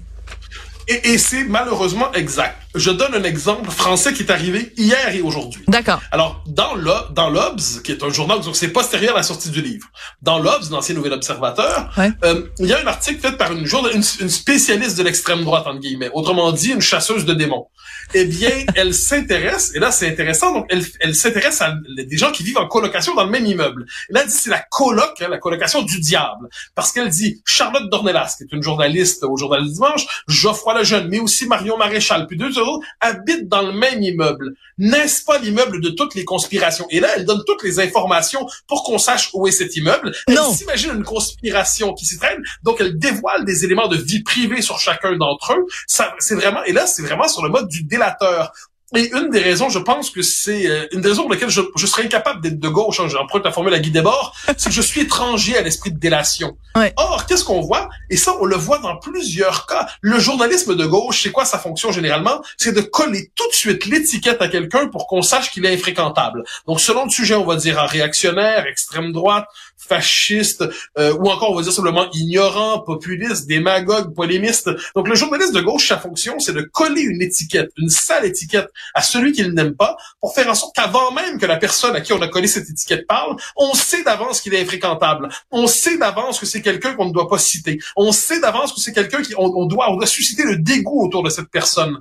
Et, 0.89 1.13
et 1.13 1.19
c'est 1.19 1.45
malheureusement 1.45 2.13
exact. 2.15 2.57
Je 2.75 2.91
donne 2.91 3.15
un 3.15 3.23
exemple 3.23 3.71
français 3.71 4.13
qui 4.13 4.23
est 4.23 4.31
arrivé 4.31 4.73
hier 4.77 5.15
et 5.15 5.21
aujourd'hui. 5.21 5.63
D'accord. 5.69 6.01
Alors, 6.11 6.43
dans 6.47 6.75
l'Obs, 6.75 7.81
qui 7.83 7.93
est 7.93 8.03
un 8.03 8.11
journal, 8.11 8.41
donc 8.41 8.57
c'est 8.57 8.69
postérieur 8.69 9.15
à 9.15 9.19
la 9.19 9.23
sortie 9.23 9.51
du 9.51 9.63
livre, 9.63 9.87
dans 10.23 10.39
l'Obs, 10.39 10.71
l'ancien 10.71 10.95
Nouvel 10.95 11.13
Observateur, 11.13 11.91
euh, 11.99 12.43
il 12.59 12.67
y 12.67 12.73
a 12.73 12.81
un 12.81 12.87
article 12.87 13.21
fait 13.21 13.37
par 13.37 13.53
une, 13.53 13.67
une, 13.67 14.03
une 14.21 14.31
spécialiste 14.31 14.99
de 14.99 15.03
l'extrême 15.05 15.45
droite, 15.45 15.67
entre 15.67 15.79
guillemets. 15.79 16.11
Autrement 16.13 16.51
dit, 16.53 16.71
une 16.71 16.81
chasseuse 16.81 17.25
de 17.25 17.35
démons 17.35 17.69
eh 18.15 18.25
bien, 18.25 18.65
elle 18.75 18.95
s'intéresse, 18.95 19.73
et 19.75 19.79
là 19.79 19.91
c'est 19.91 20.09
intéressant, 20.09 20.53
donc 20.53 20.67
elle, 20.69 20.85
elle 21.01 21.15
s'intéresse 21.15 21.61
à 21.61 21.75
des 21.97 22.17
gens 22.17 22.33
qui 22.33 22.43
vivent 22.43 22.59
en 22.59 22.67
colocation 22.67 23.15
dans 23.15 23.25
le 23.25 23.31
même 23.31 23.47
immeuble. 23.47 23.87
Et 24.09 24.13
là, 24.13 24.21
elle 24.23 24.29
dit 24.29 24.35
c'est 24.35 24.51
la 24.51 24.65
coloc, 24.71 25.21
hein, 25.21 25.29
la 25.29 25.39
colocation 25.39 25.83
du 25.83 26.01
diable, 26.01 26.49
parce 26.75 26.93
qu'elle 26.93 27.09
dit 27.09 27.43
Charlotte 27.45 27.91
Dornelas, 27.91 28.35
qui 28.39 28.45
est 28.45 28.53
une 28.53 28.63
journaliste 28.63 29.25
au 29.25 29.37
Journal 29.37 29.65
du 29.65 29.73
Dimanche, 29.73 30.07
Geoffroy 30.29 30.79
Lejeune, 30.79 31.09
mais 31.09 31.19
aussi 31.19 31.47
Marion 31.47 31.77
Maréchal, 31.77 32.27
puis 32.27 32.37
deux 32.37 32.59
autres, 32.59 32.87
habitent 33.01 33.49
dans 33.49 33.63
le 33.63 33.73
même 33.73 34.03
immeuble. 34.03 34.55
N'est-ce 34.79 35.25
pas 35.25 35.39
l'immeuble 35.39 35.81
de 35.81 35.91
toutes 35.91 36.15
les 36.15 36.25
conspirations? 36.25 36.87
Et 36.91 37.01
là, 37.01 37.09
elle 37.17 37.25
donne 37.25 37.43
toutes 37.47 37.63
les 37.63 37.81
informations 37.81 38.47
pour 38.67 38.83
qu'on 38.85 38.99
sache 38.99 39.31
où 39.35 39.47
est 39.47 39.53
cet 39.53 39.77
immeuble. 39.77 40.13
Elle 40.27 40.39
s'imagine 40.55 40.93
une 40.95 41.05
conspiration 41.05 41.93
qui 41.95 42.07
s'y 42.07 42.19
traîne, 42.19 42.43
donc 42.63 42.81
elle 42.81 42.99
dévoile 42.99 43.45
des 43.45 43.65
éléments 43.65 43.89
de 43.89 43.97
vie 43.97 44.23
privée 44.23 44.63
sur 44.63 44.79
chacun 44.79 45.17
d'entre 45.17 45.53
eux. 45.53 45.67
Ça, 45.87 46.15
c'est 46.19 46.35
vraiment, 46.35 46.63
et 46.65 46.73
là, 46.73 46.87
c'est 46.87 47.03
vraiment 47.03 47.29
sur 47.29 47.43
le 47.43 47.51
mode 47.51 47.69
du 47.69 47.80
délateur. 47.85 48.53
Et 48.97 49.09
une 49.13 49.31
des 49.31 49.39
raisons, 49.39 49.69
je 49.69 49.79
pense 49.79 50.11
que 50.11 50.21
c'est 50.21 50.67
euh, 50.67 50.87
une 50.91 51.01
des 51.01 51.11
raisons 51.11 51.23
pour 51.23 51.33
lesquelles 51.33 51.51
je, 51.51 51.61
je 51.77 51.87
serais 51.87 52.05
incapable 52.05 52.41
d'être 52.41 52.59
de 52.59 52.69
gauche, 52.69 52.99
hein, 52.99 53.07
j'emprunte 53.09 53.45
la 53.45 53.53
formule 53.53 53.73
à 53.73 53.79
Guy 53.79 53.93
Debord, 53.93 54.35
c'est 54.57 54.69
que 54.69 54.75
je 54.75 54.83
suis 54.83 55.03
étranger 55.03 55.57
à 55.57 55.63
l'esprit 55.63 55.93
de 55.93 55.99
délation. 55.99 56.57
Or, 56.97 57.27
qu'est-ce 57.27 57.45
qu'on 57.45 57.61
voit? 57.61 57.89
Et 58.11 58.17
ça, 58.17 58.35
on 58.41 58.47
le 58.47 58.57
voit 58.57 58.79
dans 58.79 58.97
plusieurs 58.97 59.67
cas. 59.67 59.89
Le 60.01 60.19
journalisme 60.19 60.75
de 60.75 60.87
gauche, 60.87 61.23
c'est 61.23 61.31
quoi 61.31 61.45
sa 61.45 61.59
fonction 61.59 61.93
généralement? 61.93 62.43
C'est 62.57 62.73
de 62.73 62.81
coller 62.81 63.31
tout 63.37 63.47
de 63.49 63.55
suite 63.55 63.87
l'étiquette 63.87 64.43
à 64.43 64.49
quelqu'un 64.49 64.89
pour 64.89 65.07
qu'on 65.07 65.23
sache 65.23 65.53
qu'il 65.53 65.65
est 65.67 65.75
infréquentable. 65.75 66.43
Donc, 66.67 66.81
selon 66.81 67.05
le 67.05 67.11
sujet, 67.11 67.35
on 67.35 67.45
va 67.45 67.57
dire 67.57 67.79
un 67.79 67.87
réactionnaire, 67.87 68.67
extrême 68.67 69.13
droite, 69.13 69.47
fasciste, 69.91 70.65
euh, 70.99 71.13
ou 71.15 71.29
encore 71.29 71.51
on 71.51 71.57
va 71.57 71.63
dire 71.63 71.73
simplement 71.73 72.07
ignorant, 72.13 72.79
populiste, 72.79 73.49
démagogue, 73.49 74.15
polémiste. 74.15 74.71
Donc 74.95 75.09
le 75.09 75.17
journaliste 75.17 75.53
de 75.53 75.61
gauche, 75.61 75.89
sa 75.89 75.99
fonction, 75.99 76.39
c'est 76.39 76.53
de 76.53 76.63
coller 76.63 77.03
une 77.03 77.21
étiquette, 77.21 77.71
une 77.77 77.91
sale 77.91 78.25
étiquette 78.25 78.69
à 78.95 79.03
celui 79.03 79.33
qu'il 79.33 79.53
n'aime 79.53 79.75
pas, 79.75 79.97
pour 80.21 80.33
faire 80.35 80.49
en 80.49 80.55
sorte 80.55 80.75
qu'avant 80.77 81.11
même 81.11 81.39
que 81.39 81.47
la 81.47 81.57
personne 81.57 81.97
à 81.97 82.01
qui 82.01 82.13
on 82.13 82.23
a 82.23 82.29
collé 82.29 82.47
cette 82.47 82.71
étiquette 82.71 83.07
parle, 83.09 83.37
on 83.57 83.75
sait 83.75 84.05
d'avance 84.05 84.41
qu'il 84.41 84.55
est 84.55 84.63
infréquentable. 84.63 85.29
On 85.51 85.67
sait 85.67 85.99
d'avance 85.99 86.39
que 86.39 86.47
c'est 86.47 86.63
quelqu'un 86.63 86.95
qu'on 86.95 87.07
ne 87.07 87.13
doit 87.13 87.29
pas 87.29 87.39
citer. 87.39 87.79
On 87.97 88.13
sait 88.13 88.41
d'avance 88.41 88.73
que 88.73 88.81
c'est 88.81 88.93
quelqu'un 88.93 89.23
qui 89.23 89.35
on, 89.37 89.67
doit 89.67 89.91
on 89.91 89.97
doit 89.97 90.07
susciter 90.07 90.45
le 90.45 90.57
dégoût 90.57 91.05
autour 91.05 91.23
de 91.25 91.31
cette 91.31 91.51
personne. 91.51 91.99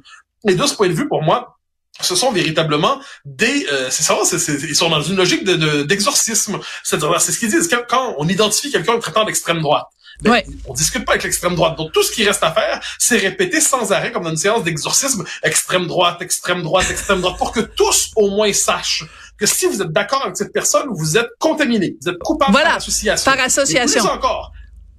Et 0.47 0.55
de 0.55 0.65
ce 0.65 0.75
point 0.75 0.87
de 0.87 0.93
vue, 0.93 1.07
pour 1.07 1.23
moi, 1.23 1.58
ce 2.01 2.15
sont 2.15 2.31
véritablement 2.31 2.99
des 3.25 3.67
euh, 3.71 3.89
c'est 3.89 4.03
ça 4.03 4.17
ils 4.47 4.75
sont 4.75 4.89
dans 4.89 5.01
une 5.01 5.15
logique 5.15 5.43
de 5.43 5.83
d'exorcisme. 5.83 6.59
C'est-à-dire 6.83 7.19
c'est 7.19 7.31
ce 7.31 7.39
qu'ils 7.39 7.49
disent. 7.49 7.67
Quand, 7.67 7.83
quand 7.87 8.15
on 8.17 8.27
identifie 8.27 8.71
quelqu'un 8.71 8.97
traitant 8.99 9.25
d'extrême 9.25 9.61
droite 9.61 9.87
ben, 10.21 10.31
ouais. 10.31 10.45
on 10.65 10.73
discute 10.73 11.05
pas 11.05 11.13
avec 11.13 11.23
l'extrême 11.23 11.55
droite. 11.55 11.77
Donc 11.77 11.93
tout 11.93 12.03
ce 12.03 12.11
qui 12.11 12.25
reste 12.25 12.43
à 12.43 12.51
faire 12.51 12.81
c'est 12.97 13.17
répéter 13.17 13.61
sans 13.61 13.91
arrêt 13.91 14.11
comme 14.11 14.23
dans 14.23 14.31
une 14.31 14.37
séance 14.37 14.63
d'exorcisme 14.63 15.23
extrême 15.43 15.87
droite 15.87 16.21
extrême 16.21 16.61
droite 16.61 16.89
extrême 16.89 17.21
droite 17.21 17.37
pour 17.37 17.51
que 17.51 17.61
tous 17.61 18.11
au 18.15 18.29
moins 18.29 18.51
sachent 18.51 19.05
que 19.37 19.45
si 19.45 19.65
vous 19.65 19.81
êtes 19.81 19.91
d'accord 19.91 20.23
avec 20.23 20.35
cette 20.35 20.51
personne 20.51 20.87
vous 20.91 21.17
êtes 21.17 21.29
contaminé 21.39 21.95
vous 22.01 22.09
êtes 22.09 22.19
coupable 22.19 22.51
par 22.51 22.75
association 22.75 23.31
par 23.31 23.39
association. 23.41 24.01
Plus 24.01 24.09
encore 24.09 24.51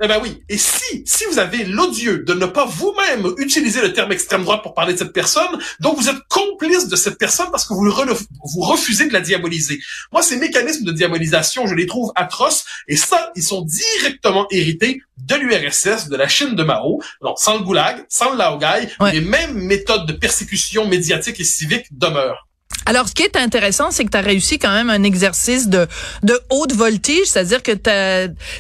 eh 0.02 0.09
ben 0.09 0.19
oui. 0.23 0.42
Et 0.49 0.57
si, 0.57 1.02
si 1.04 1.25
vous 1.26 1.38
avez 1.38 1.64
l'odieux 1.64 2.21
de 2.21 2.33
ne 2.33 2.47
pas 2.47 2.64
vous-même 2.64 3.35
utiliser 3.37 3.83
le 3.83 3.92
terme 3.92 4.12
extrême 4.12 4.45
droite 4.45 4.62
pour 4.62 4.73
parler 4.73 4.95
de 4.95 4.99
cette 4.99 5.12
personne, 5.12 5.59
donc 5.80 5.99
vous 5.99 6.09
êtes 6.09 6.16
complice 6.28 6.88
de 6.88 6.97
cette 6.97 7.19
personne 7.19 7.49
parce 7.50 7.66
que 7.66 7.75
vous, 7.75 7.85
vous 7.85 8.61
refusez 8.61 9.09
de 9.09 9.12
la 9.12 9.21
diaboliser. 9.21 9.78
Moi, 10.11 10.23
ces 10.23 10.38
mécanismes 10.38 10.85
de 10.85 10.92
diabolisation, 10.92 11.66
je 11.66 11.75
les 11.75 11.87
trouve 11.87 12.12
atroces 12.14 12.64
et 12.88 12.97
ça, 12.97 13.30
ils 13.37 13.42
sont 13.42 13.62
directement 13.62 14.47
hérités 14.50 15.02
de 15.19 15.35
l'URSS, 15.35 16.09
de 16.09 16.16
la 16.16 16.28
Chine 16.28 16.54
de 16.54 16.62
Mao. 16.62 17.02
Donc, 17.21 17.38
sans 17.38 17.59
le 17.59 17.64
goulag, 17.64 18.04
sans 18.09 18.30
le 18.30 18.38
laogai, 18.38 18.88
les 19.12 19.21
mêmes 19.21 19.54
méthodes 19.54 20.07
de 20.07 20.12
persécution 20.14 20.87
médiatique 20.87 21.38
et 21.40 21.45
civique 21.45 21.87
demeurent. 21.90 22.50
Alors, 22.91 23.09
ce 23.09 23.15
qui 23.15 23.23
est 23.23 23.37
intéressant, 23.37 23.93
c'est 23.93 24.05
que 24.05 24.11
tu 24.11 24.17
as 24.17 24.23
réussi 24.23 24.59
quand 24.59 24.73
même 24.73 24.91
un 24.91 25.05
exercice 25.05 25.69
de, 25.69 25.87
de 26.25 26.41
haute 26.50 26.73
voltige, 26.73 27.27
c'est-à-dire 27.27 27.62
que 27.62 27.73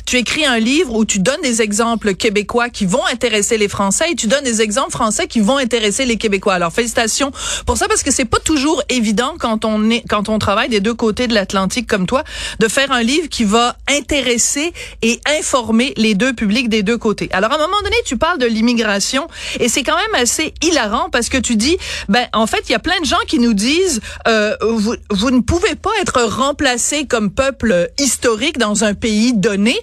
tu 0.06 0.16
écris 0.18 0.44
un 0.44 0.58
livre 0.58 0.94
où 0.94 1.04
tu 1.04 1.18
donnes 1.18 1.40
des 1.42 1.62
exemples 1.62 2.14
québécois 2.14 2.68
qui 2.68 2.86
vont 2.86 3.04
intéresser 3.06 3.58
les 3.58 3.66
Français 3.66 4.12
et 4.12 4.14
tu 4.14 4.28
donnes 4.28 4.44
des 4.44 4.60
exemples 4.62 4.92
français 4.92 5.26
qui 5.26 5.40
vont 5.40 5.56
intéresser 5.56 6.04
les 6.04 6.16
Québécois. 6.16 6.54
Alors, 6.54 6.72
félicitations 6.72 7.32
pour 7.66 7.76
ça 7.76 7.88
parce 7.88 8.04
que 8.04 8.12
c'est 8.12 8.24
pas 8.24 8.38
toujours 8.38 8.82
évident 8.88 9.34
quand 9.38 9.64
on 9.64 9.90
est, 9.90 10.04
quand 10.08 10.28
on 10.28 10.38
travaille 10.38 10.68
des 10.68 10.80
deux 10.80 10.94
côtés 10.94 11.26
de 11.26 11.34
l'Atlantique 11.34 11.88
comme 11.88 12.06
toi, 12.06 12.22
de 12.60 12.68
faire 12.68 12.92
un 12.92 13.02
livre 13.02 13.28
qui 13.28 13.44
va 13.44 13.76
intéresser 13.88 14.72
et 15.02 15.18
informer 15.40 15.92
les 15.96 16.14
deux 16.14 16.34
publics 16.34 16.68
des 16.68 16.82
deux 16.82 16.98
côtés. 16.98 17.28
Alors, 17.32 17.50
à 17.50 17.56
un 17.56 17.58
moment 17.58 17.80
donné, 17.82 17.96
tu 18.04 18.16
parles 18.16 18.38
de 18.38 18.46
l'immigration 18.46 19.26
et 19.58 19.68
c'est 19.68 19.82
quand 19.82 19.96
même 19.96 20.22
assez 20.22 20.54
hilarant 20.62 21.08
parce 21.10 21.28
que 21.28 21.38
tu 21.38 21.56
dis, 21.56 21.78
ben, 22.08 22.28
en 22.32 22.46
fait, 22.46 22.62
il 22.68 22.72
y 22.72 22.76
a 22.76 22.80
plein 22.80 23.00
de 23.00 23.06
gens 23.06 23.16
qui 23.26 23.40
nous 23.40 23.54
disent, 23.54 23.99
euh, 24.28 24.56
vous, 24.62 24.94
vous 25.10 25.30
ne 25.30 25.40
pouvez 25.40 25.74
pas 25.74 25.90
être 26.00 26.22
remplacé 26.22 27.06
comme 27.06 27.30
peuple 27.30 27.90
historique 27.98 28.58
dans 28.58 28.84
un 28.84 28.94
pays 28.94 29.32
donné 29.34 29.76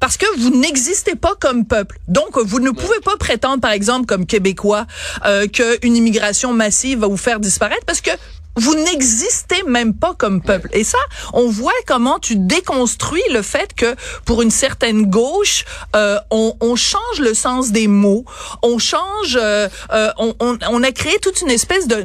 parce 0.00 0.16
que 0.18 0.26
vous 0.38 0.50
n'existez 0.50 1.14
pas 1.14 1.34
comme 1.40 1.64
peuple. 1.64 1.98
Donc, 2.08 2.36
vous 2.36 2.60
ne 2.60 2.70
pouvez 2.70 3.00
pas 3.00 3.16
prétendre, 3.16 3.60
par 3.62 3.70
exemple, 3.70 4.04
comme 4.04 4.26
Québécois, 4.26 4.86
euh, 5.24 5.46
qu'une 5.46 5.96
immigration 5.96 6.52
massive 6.52 6.98
va 6.98 7.06
vous 7.06 7.16
faire 7.16 7.40
disparaître 7.40 7.86
parce 7.86 8.02
que 8.02 8.10
vous 8.56 8.74
n'existez 8.74 9.62
même 9.66 9.94
pas 9.94 10.14
comme 10.14 10.40
peuple. 10.40 10.68
Et 10.72 10.84
ça, 10.84 10.98
on 11.32 11.48
voit 11.48 11.72
comment 11.86 12.18
tu 12.18 12.36
déconstruis 12.36 13.22
le 13.32 13.42
fait 13.42 13.74
que 13.74 13.94
pour 14.24 14.42
une 14.42 14.50
certaine 14.50 15.06
gauche, 15.06 15.64
euh, 15.96 16.18
on, 16.30 16.56
on, 16.60 16.76
change 16.76 17.20
le 17.20 17.34
sens 17.34 17.72
des 17.72 17.88
mots, 17.88 18.24
on 18.62 18.78
change, 18.78 19.38
euh, 19.40 19.68
euh 19.92 20.10
on, 20.18 20.34
on, 20.40 20.58
on, 20.68 20.82
a 20.82 20.92
créé 20.92 21.18
toute 21.20 21.40
une 21.40 21.50
espèce 21.50 21.88
de 21.88 22.02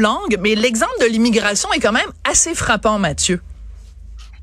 langue. 0.00 0.38
Mais 0.40 0.54
l'exemple 0.54 0.92
de 1.00 1.06
l'immigration 1.06 1.72
est 1.72 1.80
quand 1.80 1.92
même 1.92 2.10
assez 2.24 2.54
frappant, 2.54 2.98
Mathieu. 2.98 3.40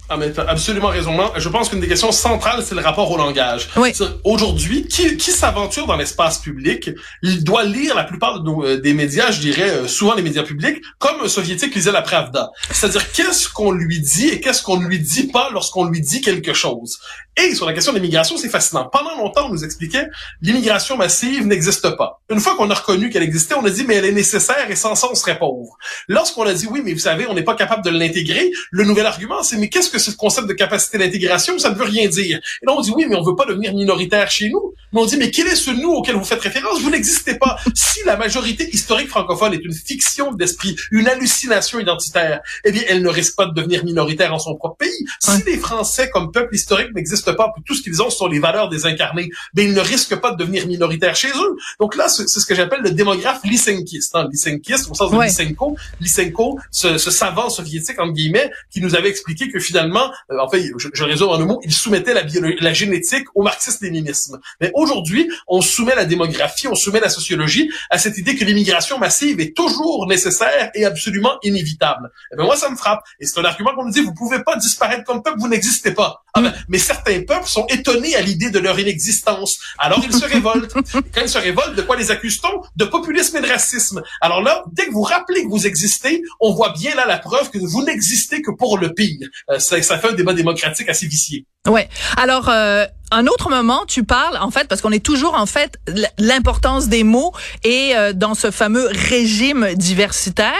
Ah, 0.07 0.17
mais 0.17 0.31
t'as 0.31 0.43
absolument 0.43 0.89
raison. 0.89 1.17
Je 1.35 1.49
pense 1.49 1.69
qu'une 1.69 1.79
des 1.79 1.87
questions 1.87 2.11
centrales, 2.11 2.63
c'est 2.63 2.75
le 2.75 2.81
rapport 2.81 3.09
au 3.09 3.17
langage. 3.17 3.69
Oui. 3.75 3.91
Aujourd'hui, 4.23 4.87
qui, 4.87 5.17
qui 5.17 5.31
s'aventure 5.31 5.87
dans 5.87 5.95
l'espace 5.95 6.37
public, 6.37 6.91
il 7.23 7.43
doit 7.43 7.63
lire 7.63 7.95
la 7.95 8.03
plupart 8.03 8.41
de 8.41 8.51
euh, 8.51 8.77
des 8.77 8.93
médias, 8.93 9.31
je 9.31 9.39
dirais 9.39 9.69
euh, 9.69 9.87
souvent 9.87 10.13
les 10.13 10.21
médias 10.21 10.43
publics, 10.43 10.77
comme 10.99 11.21
un 11.23 11.27
soviétique 11.27 11.73
lisait 11.73 11.91
la 11.91 12.03
Pravda. 12.03 12.51
C'est-à-dire 12.69 13.11
qu'est-ce 13.11 13.49
qu'on 13.49 13.71
lui 13.71 13.99
dit 13.99 14.27
et 14.27 14.39
qu'est-ce 14.39 14.61
qu'on 14.61 14.77
ne 14.77 14.87
lui 14.87 14.99
dit 14.99 15.27
pas 15.27 15.49
lorsqu'on 15.51 15.85
lui 15.85 16.01
dit 16.01 16.21
quelque 16.21 16.53
chose? 16.53 16.99
Et 17.37 17.53
sur 17.55 17.65
la 17.65 17.73
question 17.73 17.91
de 17.91 17.97
l'immigration, 17.97 18.37
c'est 18.37 18.49
fascinant. 18.49 18.87
Pendant 18.91 19.17
longtemps, 19.17 19.47
on 19.47 19.49
nous 19.49 19.65
expliquait 19.65 20.07
l'immigration 20.41 20.97
massive 20.97 21.47
n'existe 21.47 21.89
pas. 21.97 22.21
Une 22.29 22.39
fois 22.39 22.55
qu'on 22.55 22.69
a 22.69 22.73
reconnu 22.73 23.09
qu'elle 23.09 23.23
existait, 23.23 23.55
on 23.55 23.65
a 23.65 23.69
dit 23.69 23.83
mais 23.85 23.95
elle 23.95 24.05
est 24.05 24.11
nécessaire 24.11 24.69
et 24.69 24.75
sans 24.75 24.95
ça 24.95 25.07
on 25.11 25.15
serait 25.15 25.37
pauvre. 25.37 25.75
Lorsqu'on 26.07 26.43
a 26.43 26.53
dit 26.53 26.67
oui, 26.69 26.81
mais 26.83 26.93
vous 26.93 26.99
savez, 26.99 27.27
on 27.27 27.33
n'est 27.33 27.43
pas 27.43 27.55
capable 27.55 27.83
de 27.83 27.89
l'intégrer, 27.89 28.51
le 28.71 28.83
nouvel 28.83 29.05
argument 29.05 29.43
c'est 29.43 29.57
mais 29.57 29.69
qu'est-ce 29.69 29.89
que 29.89 29.94
ce 29.99 30.11
concept 30.11 30.47
de 30.47 30.53
capacité 30.53 30.97
d'intégration, 30.97 31.57
ça 31.59 31.69
ne 31.69 31.75
veut 31.75 31.85
rien 31.85 32.07
dire. 32.07 32.39
Et 32.61 32.65
là, 32.65 32.73
on 32.77 32.81
dit 32.81 32.91
oui, 32.95 33.05
mais 33.07 33.15
on 33.15 33.23
veut 33.23 33.35
pas 33.35 33.45
devenir 33.45 33.73
minoritaire 33.73 34.29
chez 34.29 34.49
nous. 34.49 34.73
Mais 34.93 35.01
on 35.01 35.05
dit, 35.05 35.17
mais 35.17 35.31
quel 35.31 35.47
est 35.47 35.55
ce 35.55 35.71
nous 35.71 35.91
auquel 35.91 36.15
vous 36.15 36.23
faites 36.23 36.41
référence? 36.41 36.81
Vous 36.81 36.89
n'existez 36.89 37.35
pas. 37.35 37.57
si 37.73 37.99
la 38.05 38.15
majorité 38.15 38.69
historique 38.73 39.09
francophone 39.09 39.53
est 39.53 39.63
une 39.63 39.73
fiction 39.73 40.33
d'esprit, 40.33 40.75
une 40.91 41.07
hallucination 41.07 41.79
identitaire, 41.79 42.41
eh 42.63 42.71
bien, 42.71 42.83
elle 42.87 43.01
ne 43.01 43.09
risque 43.09 43.35
pas 43.35 43.45
de 43.45 43.53
devenir 43.53 43.83
minoritaire 43.83 44.33
en 44.33 44.39
son 44.39 44.55
propre 44.55 44.77
pays. 44.77 45.05
Si 45.19 45.43
les 45.45 45.57
Français, 45.57 46.09
comme 46.09 46.31
peuple 46.31 46.55
historique, 46.55 46.93
n'existent 46.95 47.33
pas, 47.33 47.53
tout 47.65 47.75
ce 47.75 47.81
qu'ils 47.81 48.01
ont 48.01 48.09
sont 48.09 48.27
les 48.27 48.39
valeurs 48.39 48.69
désincarnées, 48.69 49.29
ben, 49.53 49.67
ils 49.67 49.73
ne 49.73 49.81
risquent 49.81 50.15
pas 50.15 50.31
de 50.31 50.37
devenir 50.37 50.67
minoritaires 50.67 51.15
chez 51.15 51.29
eux. 51.29 51.55
Donc 51.79 51.95
là, 51.95 52.07
c'est 52.07 52.27
ce 52.27 52.45
que 52.45 52.55
j'appelle 52.55 52.81
le 52.81 52.91
démographe 52.91 53.41
lysenkiste. 53.43 54.15
Hein? 54.15 54.27
Lysenkiste, 54.31 54.89
au 54.89 54.93
sens 54.93 55.11
de 55.11 55.21
Lysenko. 55.21 55.75
Lysenko, 55.99 56.59
ce, 56.71 56.97
ce 56.97 57.11
savant 57.11 57.49
soviétique, 57.49 57.99
entre 57.99 58.13
guillemets, 58.13 58.49
qui 58.71 58.81
nous 58.81 58.95
avait 58.95 59.09
expliqué 59.09 59.51
que 59.51 59.59
finalement, 59.59 59.84
euh, 60.31 60.39
en 60.39 60.49
fait, 60.49 60.71
je, 60.77 61.03
résume 61.03 61.29
en 61.29 61.35
un 61.35 61.45
mot, 61.45 61.59
il 61.63 61.73
soumettait 61.73 62.13
la, 62.13 62.23
la 62.59 62.73
génétique 62.73 63.25
au 63.35 63.43
marxisme-léninisme. 63.43 64.39
Mais 64.61 64.71
aujourd'hui, 64.73 65.29
on 65.47 65.61
soumet 65.61 65.95
la 65.95 66.05
démographie, 66.05 66.67
on 66.67 66.75
soumet 66.75 66.99
la 66.99 67.09
sociologie 67.09 67.69
à 67.89 67.97
cette 67.97 68.17
idée 68.17 68.35
que 68.35 68.45
l'immigration 68.45 68.97
massive 68.97 69.39
est 69.39 69.55
toujours 69.55 70.07
nécessaire 70.07 70.71
et 70.73 70.85
absolument 70.85 71.37
inévitable. 71.43 72.11
Et 72.13 72.33
eh 72.33 72.35
bien, 72.37 72.45
moi, 72.45 72.55
ça 72.55 72.69
me 72.69 72.75
frappe. 72.75 73.01
Et 73.19 73.25
c'est 73.25 73.39
un 73.39 73.45
argument 73.45 73.73
qu'on 73.75 73.85
nous 73.85 73.91
dit, 73.91 74.01
vous 74.01 74.13
pouvez 74.13 74.43
pas 74.43 74.55
disparaître 74.55 75.03
comme 75.03 75.21
peuple, 75.21 75.39
vous 75.39 75.47
n'existez 75.47 75.91
pas. 75.91 76.23
Ah 76.33 76.41
ben, 76.41 76.53
mais 76.67 76.79
certains 76.79 77.21
peuples 77.23 77.47
sont 77.47 77.65
étonnés 77.67 78.15
à 78.15 78.21
l'idée 78.21 78.49
de 78.49 78.59
leur 78.59 78.77
inexistence. 78.77 79.57
Alors, 79.77 80.01
ils 80.03 80.13
se 80.13 80.25
révoltent. 80.25 80.73
quand 80.73 81.21
ils 81.21 81.29
se 81.29 81.37
révoltent, 81.37 81.75
de 81.75 81.81
quoi 81.81 81.95
les 81.95 82.11
accuse-t-on? 82.11 82.61
De 82.75 82.85
populisme 82.85 83.37
et 83.37 83.41
de 83.41 83.47
racisme. 83.47 84.01
Alors 84.19 84.41
là, 84.41 84.63
dès 84.73 84.87
que 84.87 84.91
vous 84.91 85.01
rappelez 85.01 85.43
que 85.43 85.47
vous 85.47 85.65
existez, 85.65 86.23
on 86.41 86.53
voit 86.53 86.73
bien 86.73 86.93
là 86.95 87.05
la 87.05 87.19
preuve 87.19 87.51
que 87.51 87.57
vous 87.57 87.83
n'existez 87.83 88.41
que 88.41 88.51
pour 88.51 88.77
le 88.77 88.93
pire. 88.93 89.27
Euh, 89.49 89.59
ça, 89.83 89.97
fait 89.99 90.09
un 90.09 90.13
débat 90.13 90.33
démocratique 90.33 90.89
assez 90.89 91.07
vicié. 91.07 91.45
Ouais. 91.67 91.89
Alors, 92.17 92.49
euh, 92.49 92.85
un 93.11 93.27
autre 93.27 93.49
moment, 93.49 93.83
tu 93.87 94.03
parles, 94.03 94.37
en 94.41 94.49
fait, 94.49 94.67
parce 94.67 94.81
qu'on 94.81 94.91
est 94.91 95.03
toujours, 95.03 95.35
en 95.35 95.45
fait, 95.45 95.77
l'importance 96.17 96.87
des 96.87 97.03
mots 97.03 97.31
et 97.63 97.95
euh, 97.95 98.13
dans 98.13 98.33
ce 98.33 98.49
fameux 98.49 98.87
régime 99.09 99.67
diversitaire, 99.75 100.53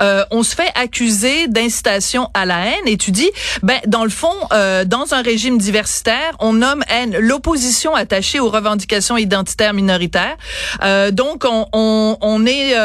euh, 0.00 0.24
on 0.30 0.42
se 0.42 0.54
fait 0.54 0.70
accuser 0.76 1.48
d'incitation 1.48 2.30
à 2.34 2.46
la 2.46 2.66
haine 2.66 2.86
et 2.86 2.96
tu 2.96 3.10
dis, 3.10 3.28
ben, 3.62 3.78
dans 3.86 4.04
le 4.04 4.10
fond, 4.10 4.32
euh, 4.52 4.84
dans 4.84 5.12
un 5.12 5.22
régime 5.22 5.58
diversitaire, 5.58 6.32
on 6.38 6.52
nomme 6.52 6.84
haine 6.88 7.16
l'opposition 7.18 7.94
attachée 7.94 8.38
aux 8.38 8.50
revendications 8.50 9.16
identitaires 9.16 9.74
minoritaires. 9.74 10.36
donc, 11.12 11.44
on, 11.44 11.66
on, 11.72 12.16
on 12.20 12.46
est, 12.46 12.76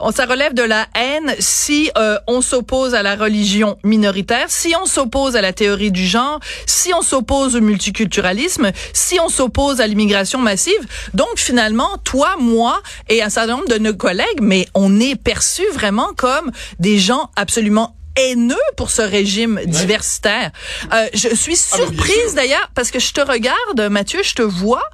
on, 0.00 0.12
ça 0.12 0.24
relève 0.26 0.54
de 0.54 0.62
la 0.62 0.86
haine 0.94 1.34
si 1.38 1.90
on 2.26 2.40
s'oppose 2.40 2.94
à 2.94 3.02
la 3.02 3.16
religion 3.16 3.76
minoritaire, 3.84 4.46
si 4.48 4.74
on 4.80 4.86
s'oppose 4.86 5.36
à 5.36 5.42
la 5.42 5.52
théorie 5.52 5.92
du 5.92 6.06
genre, 6.06 6.40
si 6.66 6.92
on 6.94 7.02
s'oppose 7.02 7.56
au 7.56 7.60
multiculturalisme, 7.60 8.61
si 8.92 9.18
on 9.20 9.28
s'oppose 9.28 9.80
à 9.80 9.86
l'immigration 9.86 10.38
massive. 10.38 10.86
Donc 11.14 11.36
finalement, 11.36 11.98
toi, 12.04 12.36
moi 12.38 12.80
et 13.08 13.22
un 13.22 13.30
certain 13.30 13.56
nombre 13.56 13.68
de 13.68 13.78
nos 13.78 13.94
collègues, 13.94 14.40
mais 14.40 14.66
on 14.74 15.00
est 15.00 15.16
perçus 15.16 15.68
vraiment 15.72 16.12
comme 16.16 16.50
des 16.78 16.98
gens 16.98 17.30
absolument 17.36 17.96
haineux 18.16 18.56
pour 18.76 18.90
ce 18.90 19.02
régime 19.02 19.60
diversitaire. 19.66 20.50
Euh, 20.92 21.06
je 21.14 21.34
suis 21.34 21.58
ah, 21.72 21.76
surprise 21.76 22.34
d'ailleurs 22.34 22.70
parce 22.74 22.90
que 22.90 22.98
je 22.98 23.12
te 23.12 23.20
regarde, 23.20 23.80
Mathieu, 23.90 24.22
je 24.22 24.34
te 24.34 24.42
vois, 24.42 24.84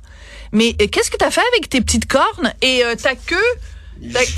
mais 0.53 0.77
euh, 0.81 0.87
qu'est-ce 0.87 1.11
que 1.11 1.17
tu 1.17 1.25
as 1.25 1.31
fait 1.31 1.43
avec 1.53 1.69
tes 1.69 1.81
petites 1.81 2.07
cornes 2.07 2.53
et 2.63 2.85
euh, 2.85 2.95
ta 2.95 3.15
queue? 3.15 3.37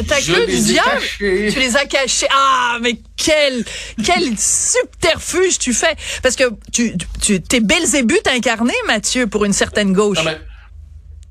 Ta, 0.08 0.20
queue 0.20 0.46
du 0.46 0.60
diable, 0.60 1.02
tu 1.18 1.58
les 1.58 1.76
as 1.76 1.86
cachés. 1.86 2.26
Ah, 2.30 2.78
mais 2.80 2.98
quel 3.16 3.64
quel 4.04 4.36
subterfuge 4.38 5.58
tu 5.58 5.72
fais 5.72 5.96
Parce 6.22 6.36
que 6.36 6.44
tu 6.72 6.94
tu 7.20 7.40
t'es 7.40 7.60
Belzébuth 7.60 8.26
incarné, 8.28 8.74
Mathieu, 8.86 9.26
pour 9.26 9.44
une 9.44 9.52
certaine 9.52 9.92
gauche. 9.92 10.18
Ah, 10.20 10.34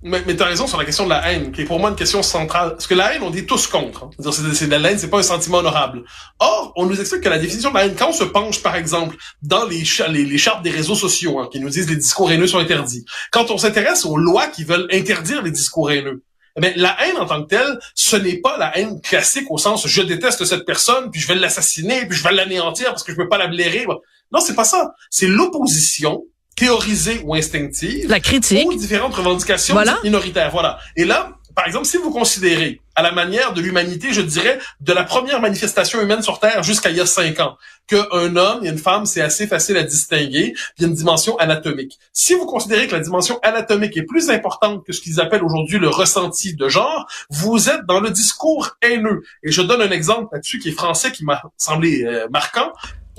mais, 0.02 0.22
mais, 0.26 0.36
tu 0.36 0.42
as 0.42 0.46
raison 0.46 0.66
sur 0.66 0.78
la 0.78 0.86
question 0.86 1.04
de 1.04 1.10
la 1.10 1.30
haine, 1.30 1.52
qui 1.52 1.62
est 1.62 1.66
pour 1.66 1.78
moi 1.78 1.90
une 1.90 1.96
question 1.98 2.24
centrale. 2.24 2.70
Parce 2.70 2.88
que 2.88 2.96
la 2.96 3.14
haine, 3.14 3.22
on 3.22 3.32
dit 3.32 3.46
tous 3.46 3.68
contre. 3.68 4.06
Hein. 4.06 4.32
C'est 4.32 4.68
de 4.68 4.76
la 4.76 4.92
haine, 4.92 4.98
c'est 4.98 5.10
pas 5.10 5.20
un 5.20 5.24
sentiment 5.24 5.58
honorable. 5.58 6.04
Or, 6.40 6.72
on 6.78 6.86
nous 6.86 6.98
explique 7.02 7.22
que 7.22 7.28
la 7.28 7.38
définition 7.38 7.70
de 7.70 7.76
la 7.76 7.86
haine, 7.86 7.96
quand 7.98 8.10
on 8.10 8.14
se 8.14 8.24
penche, 8.24 8.64
par 8.64 8.78
exemple, 8.78 9.18
dans 9.42 9.66
les, 9.66 9.84
les, 10.10 10.24
les 10.24 10.38
chartes 10.38 10.64
des 10.64 10.70
réseaux 10.70 10.96
sociaux, 10.96 11.40
hein, 11.40 11.50
qui 11.52 11.60
nous 11.60 11.70
disent 11.70 11.90
les 11.90 11.98
discours 11.98 12.32
haineux 12.32 12.48
sont 12.48 12.60
interdits, 12.60 13.04
quand 13.32 13.52
on 13.52 13.58
s'intéresse 13.58 14.06
aux 14.06 14.16
lois 14.16 14.48
qui 14.48 14.64
veulent 14.64 14.88
interdire 14.90 15.42
les 15.42 15.52
discours 15.52 15.92
haineux, 15.92 16.24
mais 16.58 16.74
la 16.76 16.96
haine 17.04 17.18
en 17.18 17.26
tant 17.26 17.44
que 17.44 17.50
telle, 17.50 17.80
ce 17.96 18.16
n'est 18.16 18.38
pas 18.38 18.58
la 18.58 18.78
haine 18.78 19.02
classique 19.02 19.50
au 19.50 19.58
sens 19.58 19.88
je 19.88 20.02
déteste 20.02 20.46
cette 20.46 20.66
personne, 20.66 21.12
puis 21.12 21.20
je 21.20 21.28
vais 21.28 21.36
l'assassiner, 21.36 22.06
puis 22.06 22.18
je 22.18 22.24
vais 22.24 22.34
l'anéantir 22.34 22.90
parce 22.90 23.04
que 23.04 23.12
je 23.12 23.18
peux 23.18 23.28
pas 23.28 23.38
la 23.38 23.48
blairer. 23.48 23.86
Non, 24.32 24.40
c'est 24.40 24.56
pas 24.56 24.64
ça. 24.64 24.94
C'est 25.10 25.28
l'opposition 25.28 26.24
théorisée 26.56 27.22
ou 27.24 27.36
instinctive 27.36 28.10
la 28.10 28.20
critique 28.20 28.68
aux 28.68 28.74
différentes 28.74 29.16
revendications 29.16 29.78
minoritaires. 30.04 30.52
Voilà. 30.52 30.80
Et 30.96 31.06
là, 31.06 31.39
par 31.56 31.66
exemple, 31.66 31.86
si 31.86 31.98
vous 31.98 32.12
considérez 32.12 32.82
à 32.96 33.02
la 33.02 33.12
manière 33.12 33.54
de 33.54 33.62
l'humanité, 33.62 34.14
je 34.14 34.22
dirais, 34.22 34.60
de 34.82 34.94
la 34.94 35.04
première 35.04 35.42
manifestation 35.42 36.02
humaine 36.02 36.22
sur 36.22 36.40
Terre 36.40 36.64
jusqu'à 36.64 36.90
il 36.90 36.98
y 36.98 37.02
a 37.02 37.06
cinq 37.06 37.40
ans, 37.40 37.58
qu'un 37.88 38.36
homme 38.36 38.66
et 38.66 38.70
une 38.70 38.78
femme, 38.78 39.06
c'est 39.06 39.22
assez 39.22 39.48
facile 39.48 39.78
à 39.78 39.84
distinguer, 39.84 40.52
puis 40.54 40.74
il 40.78 40.82
y 40.82 40.86
a 40.86 40.88
une 40.90 40.96
dimension 40.96 41.38
anatomique. 41.38 41.98
Si 42.14 42.34
vous 42.34 42.46
considérez 42.46 42.88
que 42.88 42.96
la 42.96 43.02
dimension 43.02 43.40
anatomique 43.42 43.96
est 43.98 44.04
plus 44.04 44.30
importante 44.30 44.86
que 44.86 44.94
ce 44.94 45.02
qu'ils 45.02 45.20
appellent 45.22 45.44
aujourd'hui 45.44 45.80
le 45.80 45.90
ressenti 45.90 46.56
de 46.56 46.68
genre, 46.68 47.08
vous 47.30 47.70
êtes 47.70 47.86
dans 47.88 48.00
le 48.00 48.10
discours 48.10 48.78
haineux. 48.82 49.22
Et 49.44 49.52
je 49.52 49.62
donne 49.62 49.82
un 49.82 49.92
exemple 49.92 50.28
là-dessus 50.34 50.60
qui 50.60 50.70
est 50.70 50.74
français, 50.74 51.12
qui 51.12 51.24
m'a 51.24 51.42
semblé 51.58 52.04
euh, 52.04 52.28
marquant 52.30 52.72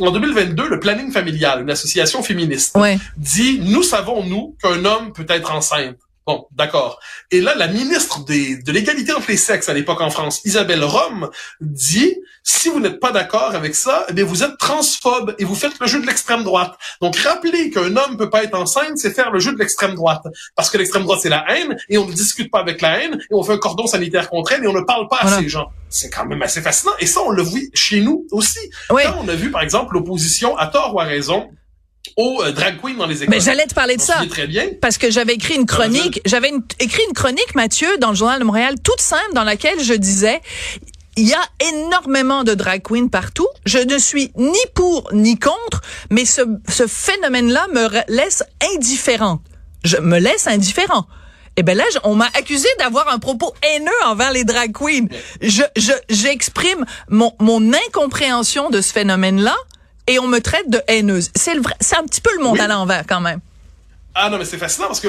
en 0.07 0.11
2022, 0.11 0.69
le 0.69 0.81
planning 0.81 1.13
familial, 1.13 1.63
une 1.63 1.71
association 1.71 2.23
féministe, 2.23 2.77
dit, 3.17 3.61
nous 3.63 3.83
savons, 3.83 4.25
nous, 4.25 4.57
qu'un 4.63 4.85
homme 4.85 5.13
peut 5.13 5.27
être 5.29 5.53
enceinte. 5.53 5.97
Bon, 6.27 6.47
d'accord. 6.53 7.01
Et 7.31 7.41
là, 7.41 7.55
la 7.55 7.67
ministre 7.67 8.25
de 8.25 8.73
l'égalité 8.73 9.13
entre 9.13 9.31
les 9.31 9.37
sexes 9.37 9.69
à 9.69 9.75
l'époque 9.75 10.01
en 10.01 10.11
France, 10.11 10.43
Isabelle 10.45 10.85
Rome, 10.85 11.31
dit 11.61 12.17
si 12.43 12.69
vous 12.69 12.81
n'êtes 12.81 13.01
pas 13.01 13.13
d'accord 13.13 13.55
avec 13.55 13.75
ça, 13.75 14.07
eh 14.09 14.13
bien 14.13 14.25
vous 14.25 14.43
êtes 14.43 14.57
transphobe 14.59 15.35
et 15.39 15.45
vous 15.45 15.55
faites 15.55 15.79
le 15.81 15.87
jeu 15.87 16.01
de 16.01 16.07
l'extrême 16.07 16.43
droite. 16.43 16.79
Donc 17.01 17.17
rappelez 17.17 17.71
qu'un 17.71 17.97
homme 17.97 18.17
peut 18.17 18.31
pas 18.31 18.45
être 18.45 18.55
enceinte, 18.55 18.97
c'est 18.97 19.11
faire 19.11 19.31
le 19.31 19.41
jeu 19.41 19.53
de 19.53 19.59
l'extrême 19.59 19.95
droite, 19.95 20.23
parce 20.57 20.71
que 20.71 20.79
l'extrême 20.79 21.03
droite 21.03 21.21
c'est 21.23 21.29
la 21.29 21.45
haine 21.51 21.77
et 21.89 21.99
on 21.99 22.07
ne 22.07 22.13
discute 22.13 22.51
pas 22.51 22.61
avec 22.61 22.81
la 22.81 23.03
haine 23.03 23.15
et 23.15 23.35
on 23.35 23.43
fait 23.43 23.53
un 23.53 23.59
cordon 23.59 23.87
sanitaire 23.87 24.31
contre 24.31 24.53
elle 24.53 24.65
et 24.65 24.67
on 24.67 24.73
ne 24.73 24.81
parle 24.81 25.09
pas 25.09 25.19
à 25.21 25.39
ces 25.39 25.49
gens. 25.49 25.71
C'est 25.89 26.11
quand 26.11 26.27
même 26.27 26.43
assez 26.43 26.63
fascinant 26.63 26.93
et 26.99 27.07
ça 27.07 27.21
on 27.21 27.31
le 27.31 27.43
vu 27.43 27.71
chez 27.75 28.01
nous 28.01 28.27
aussi. 28.31 28.61
Quand 28.89 29.19
on 29.23 29.29
a 29.29 29.35
vu 29.35 29.51
par 29.51 29.63
exemple 29.63 29.95
l'opposition 29.95 30.57
à 30.57 30.67
tort 30.67 30.95
ou 30.95 31.01
à 31.01 31.05
raison 31.05 31.51
aux 32.17 32.43
euh, 32.43 32.53
drag 32.53 32.81
queens 32.81 32.95
dans 32.95 33.07
les 33.07 33.23
écoles. 33.23 33.35
Mais 33.35 33.41
j'allais 33.41 33.67
te 33.67 33.75
parler 33.75 33.97
de 33.97 34.03
ça. 34.03 34.23
Très 34.29 34.47
bien. 34.47 34.69
Parce 34.81 34.99
que 34.99 35.11
j'avais 35.11 35.35
écrit 35.35 35.55
une 35.55 35.67
chronique, 35.67 36.21
j'avais 36.25 36.53
écrit 36.79 37.03
une 37.09 37.15
chronique, 37.15 37.55
Mathieu, 37.55 37.89
dans 37.99 38.11
le 38.11 38.17
journal 38.17 38.39
de 38.41 38.45
Montréal, 38.45 38.75
toute 38.83 39.01
simple, 39.01 39.33
dans 39.35 39.45
laquelle 39.45 39.83
je 39.83 39.95
disais, 39.95 40.41
il 41.17 41.29
y 41.29 41.35
a 41.35 41.43
énormément 41.73 42.45
de 42.45 42.55
drag 42.55 42.83
queens 42.83 43.09
partout. 43.09 43.49
Je 43.67 43.79
ne 43.79 43.99
suis 43.99 44.33
ni 44.37 44.59
pour 44.75 45.11
ni 45.13 45.39
contre, 45.39 45.83
mais 46.11 46.25
ce, 46.25 46.43
ce 46.69 46.87
phénomène-là 46.87 47.67
me 47.73 47.89
laisse 48.09 48.43
indifférent. 48.75 49.41
Je 49.85 49.97
me 49.99 50.19
laisse 50.19 50.47
indifférent. 50.47 51.07
Et 51.57 51.61
eh 51.61 51.63
ben 51.65 51.77
là, 51.77 51.85
on 52.05 52.15
m'a 52.15 52.29
accusé 52.39 52.69
d'avoir 52.79 53.13
un 53.13 53.19
propos 53.19 53.53
haineux 53.63 53.91
envers 54.07 54.33
les 54.33 54.45
drag 54.45 54.73
queens. 54.73 55.07
Je, 55.43 55.63
je, 55.77 55.93
j'exprime 56.09 56.87
mon, 57.09 57.35
mon 57.41 57.73
incompréhension 57.75 58.71
de 58.71 58.81
ce 58.81 58.93
phénomène-là 58.93 59.57
et 60.07 60.19
on 60.19 60.27
me 60.27 60.41
traite 60.41 60.69
de 60.69 60.81
haineuse. 60.89 61.31
C'est 61.35 61.55
le 61.55 61.61
vrai, 61.61 61.75
c'est 61.81 61.97
un 61.97 62.05
petit 62.05 62.21
peu 62.21 62.31
le 62.37 62.43
monde 62.43 62.61
à 62.61 62.67
l'envers 62.67 63.05
quand 63.07 63.21
même. 63.21 63.41
Ah 64.15 64.29
non, 64.29 64.39
mais 64.39 64.45
c'est 64.45 64.59
fascinant 64.59 64.89
parce 64.89 65.01
que, 65.01 65.09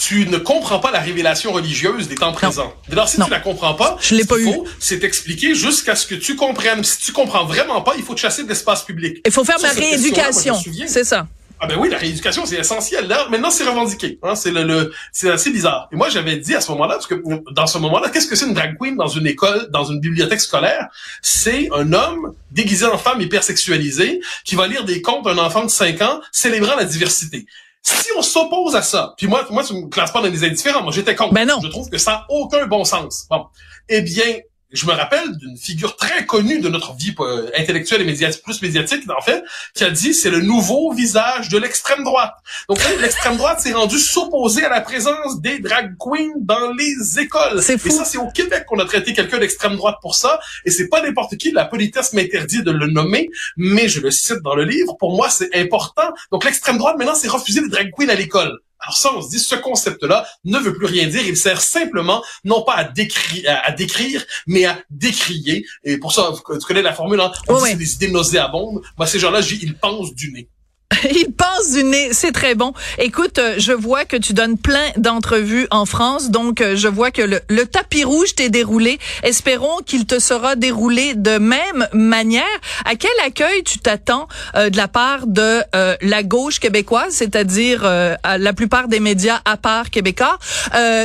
tu 0.00 0.26
ne 0.26 0.38
comprends 0.38 0.80
pas 0.80 0.90
la 0.90 0.98
révélation 0.98 1.52
religieuse 1.52 2.08
des 2.08 2.16
temps 2.16 2.32
présents. 2.32 2.74
Alors, 2.90 3.08
si 3.08 3.20
tu 3.20 3.30
la 3.30 3.38
comprends 3.38 3.74
pas, 3.74 3.96
je 4.00 4.16
l'ai 4.16 4.24
pas 4.24 4.38
eu. 4.38 4.48
C'est 4.80 5.04
expliquer 5.04 5.54
jusqu'à 5.54 5.94
ce 5.94 6.06
que 6.06 6.16
tu 6.16 6.34
comprennes. 6.34 6.82
Si 6.82 6.98
tu 6.98 7.12
comprends 7.12 7.44
vraiment 7.44 7.82
pas, 7.82 7.94
il 7.96 8.02
faut 8.02 8.14
te 8.14 8.20
chasser 8.20 8.42
de 8.42 8.48
l'espace 8.48 8.84
public. 8.84 9.20
Il 9.24 9.32
faut 9.32 9.44
faire 9.44 9.60
ma 9.60 9.68
rééducation. 9.68 10.60
C'est 10.86 11.04
ça. 11.04 11.28
Ah 11.58 11.66
ben 11.66 11.76
oui, 11.78 11.88
la 11.88 11.96
rééducation, 11.96 12.44
c'est 12.44 12.56
essentiel. 12.56 13.08
Là, 13.08 13.28
maintenant, 13.30 13.50
c'est 13.50 13.64
revendiqué. 13.64 14.18
Hein, 14.22 14.34
c'est 14.34 14.50
le, 14.50 14.62
le 14.62 14.92
c'est 15.10 15.30
assez 15.30 15.50
bizarre. 15.50 15.88
Et 15.90 15.96
moi, 15.96 16.10
j'avais 16.10 16.36
dit 16.36 16.54
à 16.54 16.60
ce 16.60 16.70
moment-là, 16.72 16.94
parce 16.94 17.06
que 17.06 17.22
dans 17.52 17.66
ce 17.66 17.78
moment-là, 17.78 18.10
qu'est-ce 18.10 18.26
que 18.26 18.36
c'est 18.36 18.46
une 18.46 18.52
drag 18.54 18.76
queen 18.78 18.96
dans 18.96 19.08
une 19.08 19.26
école, 19.26 19.68
dans 19.70 19.84
une 19.84 20.00
bibliothèque 20.00 20.40
scolaire? 20.40 20.88
C'est 21.22 21.70
un 21.74 21.92
homme 21.94 22.34
déguisé 22.50 22.84
en 22.84 22.98
femme 22.98 23.20
hypersexualisé 23.20 24.20
qui 24.44 24.54
va 24.54 24.66
lire 24.66 24.84
des 24.84 25.00
contes 25.00 25.24
d'un 25.24 25.38
enfant 25.38 25.64
de 25.64 25.70
5 25.70 26.02
ans 26.02 26.20
célébrant 26.30 26.76
la 26.76 26.84
diversité. 26.84 27.46
Si 27.82 28.08
on 28.18 28.22
s'oppose 28.22 28.74
à 28.74 28.82
ça, 28.82 29.14
puis 29.16 29.26
moi, 29.26 29.46
moi, 29.50 29.62
tu 29.62 29.72
me 29.72 29.88
classes 29.88 30.10
pas 30.10 30.20
dans 30.20 30.28
des 30.28 30.44
indifférents, 30.44 30.82
moi 30.82 30.92
j'étais 30.92 31.14
contre. 31.14 31.32
Ben 31.32 31.46
non. 31.46 31.60
Je 31.62 31.68
trouve 31.68 31.88
que 31.88 31.98
ça 31.98 32.10
n'a 32.10 32.26
aucun 32.28 32.66
bon 32.66 32.84
sens. 32.84 33.26
Bon. 33.30 33.46
Eh 33.88 34.02
bien, 34.02 34.40
je 34.76 34.86
me 34.86 34.92
rappelle 34.92 35.36
d'une 35.38 35.56
figure 35.56 35.96
très 35.96 36.26
connue 36.26 36.60
de 36.60 36.68
notre 36.68 36.94
vie 36.94 37.14
euh, 37.20 37.50
intellectuelle 37.56 38.02
et 38.02 38.04
médiatique, 38.04 38.42
plus 38.42 38.60
médiatique 38.62 39.02
en 39.10 39.20
fait, 39.22 39.42
qui 39.74 39.84
a 39.84 39.90
dit 39.90 40.14
c'est 40.14 40.30
le 40.30 40.40
nouveau 40.40 40.92
visage 40.92 41.48
de 41.48 41.58
l'extrême 41.58 42.04
droite. 42.04 42.34
Donc 42.68 42.78
l'extrême 43.00 43.36
droite 43.36 43.60
s'est 43.60 43.72
rendue 43.72 43.98
s'opposer 43.98 44.64
à 44.64 44.68
la 44.68 44.80
présence 44.80 45.40
des 45.40 45.58
drag 45.58 45.96
queens 45.98 46.32
dans 46.36 46.72
les 46.72 47.20
écoles. 47.20 47.58
Et 47.58 47.90
ça 47.90 48.04
c'est 48.04 48.18
au 48.18 48.30
Québec 48.30 48.64
qu'on 48.66 48.78
a 48.78 48.84
traité 48.84 49.12
quelqu'un 49.12 49.38
d'extrême 49.38 49.76
droite 49.76 49.96
pour 50.02 50.14
ça 50.14 50.38
et 50.64 50.70
c'est 50.70 50.88
pas 50.88 51.02
n'importe 51.02 51.36
qui, 51.36 51.52
la 51.52 51.64
politesse 51.64 52.12
m'interdit 52.12 52.62
de 52.62 52.70
le 52.70 52.86
nommer, 52.86 53.28
mais 53.56 53.88
je 53.88 54.00
le 54.00 54.10
cite 54.10 54.42
dans 54.42 54.54
le 54.54 54.64
livre, 54.64 54.96
pour 54.98 55.16
moi 55.16 55.28
c'est 55.30 55.54
important. 55.54 56.10
Donc 56.30 56.44
l'extrême 56.44 56.78
droite 56.78 56.96
maintenant 56.98 57.14
c'est 57.14 57.28
refuser 57.28 57.60
les 57.60 57.68
drag 57.68 57.90
queens 57.96 58.08
à 58.08 58.14
l'école. 58.14 58.60
Alors 58.80 58.96
ça, 58.96 59.10
on 59.14 59.22
se 59.22 59.30
dit, 59.30 59.38
ce 59.38 59.54
concept-là 59.54 60.26
ne 60.44 60.58
veut 60.58 60.74
plus 60.74 60.86
rien 60.86 61.06
dire. 61.06 61.22
Il 61.26 61.36
sert 61.36 61.60
simplement, 61.60 62.22
non 62.44 62.62
pas 62.62 62.74
à 62.74 62.84
décrire, 62.84 63.60
à, 63.64 63.72
décrire 63.72 64.24
mais 64.46 64.64
à 64.64 64.78
décrier. 64.90 65.66
Et 65.84 65.98
pour 65.98 66.12
ça, 66.12 66.32
tu 66.34 66.66
connais 66.66 66.82
la 66.82 66.92
formule, 66.92 67.20
hein? 67.20 67.32
On 67.48 67.58
dit 67.58 67.70
c'est 67.70 67.76
des 67.76 67.94
idées 67.94 68.10
nauséabondes. 68.10 68.82
Moi, 68.96 69.06
ces 69.06 69.18
gens-là, 69.18 69.40
ils 69.40 69.76
pensent 69.76 70.14
du 70.14 70.32
nez. 70.32 70.48
Il 71.14 71.32
pense 71.32 71.72
du 71.72 71.84
nez, 71.84 72.10
c'est 72.12 72.32
très 72.32 72.54
bon. 72.54 72.72
Écoute, 72.98 73.38
euh, 73.38 73.54
je 73.58 73.72
vois 73.72 74.04
que 74.04 74.16
tu 74.16 74.34
donnes 74.34 74.56
plein 74.56 74.90
d'entrevues 74.96 75.66
en 75.70 75.84
France, 75.84 76.30
donc 76.30 76.60
euh, 76.60 76.76
je 76.76 76.86
vois 76.86 77.10
que 77.10 77.22
le, 77.22 77.66
tapis 77.66 78.04
rouge 78.04 78.34
t'est 78.34 78.50
déroulé. 78.50 78.98
Espérons 79.22 79.78
qu'il 79.84 80.06
te 80.06 80.18
sera 80.18 80.54
déroulé 80.54 81.14
de 81.14 81.38
même 81.38 81.88
manière. 81.92 82.44
À 82.84 82.94
quel 82.94 83.10
accueil 83.24 83.64
tu 83.64 83.78
t'attends 83.78 84.28
euh, 84.54 84.70
de 84.70 84.76
la 84.76 84.88
part 84.88 85.26
de 85.26 85.62
la 86.02 86.22
gauche 86.22 86.60
québécoise, 86.60 87.12
c'est-à-dire 87.14 87.82
la 87.82 88.52
plupart 88.52 88.88
des 88.88 89.00
médias 89.00 89.40
à 89.44 89.56
part 89.56 89.90
québécois? 89.90 90.38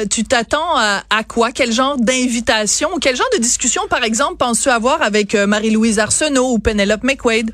Tu 0.09 0.23
t'attends 0.23 0.77
à, 0.77 1.03
à, 1.09 1.23
quoi? 1.23 1.51
Quel 1.51 1.71
genre 1.71 1.97
d'invitation? 1.97 2.89
Quel 3.01 3.15
genre 3.15 3.29
de 3.33 3.39
discussion, 3.39 3.83
par 3.89 4.03
exemple, 4.03 4.37
penses-tu 4.37 4.69
avoir 4.69 5.01
avec 5.01 5.33
Marie-Louise 5.35 5.99
Arsenault 5.99 6.53
ou 6.53 6.59
Penelope 6.59 7.03
McQuaid? 7.03 7.51